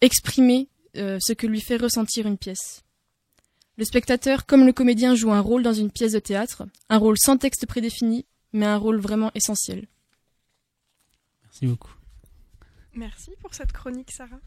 [0.00, 2.82] exprimer euh, ce que lui fait ressentir une pièce.
[3.76, 7.16] Le spectateur, comme le comédien, joue un rôle dans une pièce de théâtre, un rôle
[7.16, 9.86] sans texte prédéfini, mais un rôle vraiment essentiel.
[11.44, 11.94] Merci beaucoup.
[12.94, 14.40] Merci pour cette chronique, Sarah.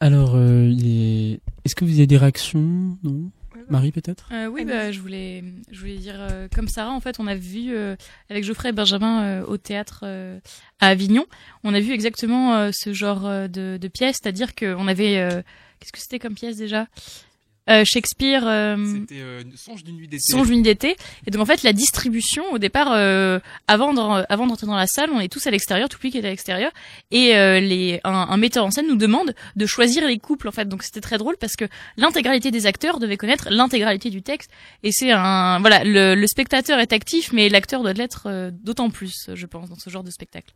[0.00, 1.40] Alors, euh, il est...
[1.64, 3.30] est-ce que vous avez des réactions Non?
[3.68, 4.30] Marie peut-être?
[4.32, 6.92] Euh, oui, bah, je voulais, je voulais dire euh, comme Sarah.
[6.92, 7.94] En fait, on a vu euh,
[8.28, 10.40] avec Geoffrey et Benjamin euh, au théâtre euh,
[10.80, 11.24] à Avignon.
[11.62, 15.42] On a vu exactement euh, ce genre euh, de, de pièce, c'est-à-dire qu'on avait, euh,
[15.78, 16.88] qu'est-ce que c'était comme pièce déjà?
[17.70, 18.42] Euh, Shakespeare.
[18.46, 20.22] euh, C'était euh, Songe d'une nuit d'été.
[20.32, 20.96] Songe d'une d'été.
[21.26, 24.86] Et donc en fait la distribution au départ, euh, avant d'en- avant d'entrer dans la
[24.88, 26.72] salle, on est tous à l'extérieur, tout le public est à l'extérieur,
[27.10, 30.52] et euh, les un, un metteur en scène nous demande de choisir les couples en
[30.52, 30.66] fait.
[30.68, 31.64] Donc c'était très drôle parce que
[31.96, 34.50] l'intégralité des acteurs devait connaître l'intégralité du texte,
[34.82, 38.90] et c'est un voilà le, le spectateur est actif, mais l'acteur doit l'être euh, d'autant
[38.90, 40.52] plus, je pense, dans ce genre de spectacle.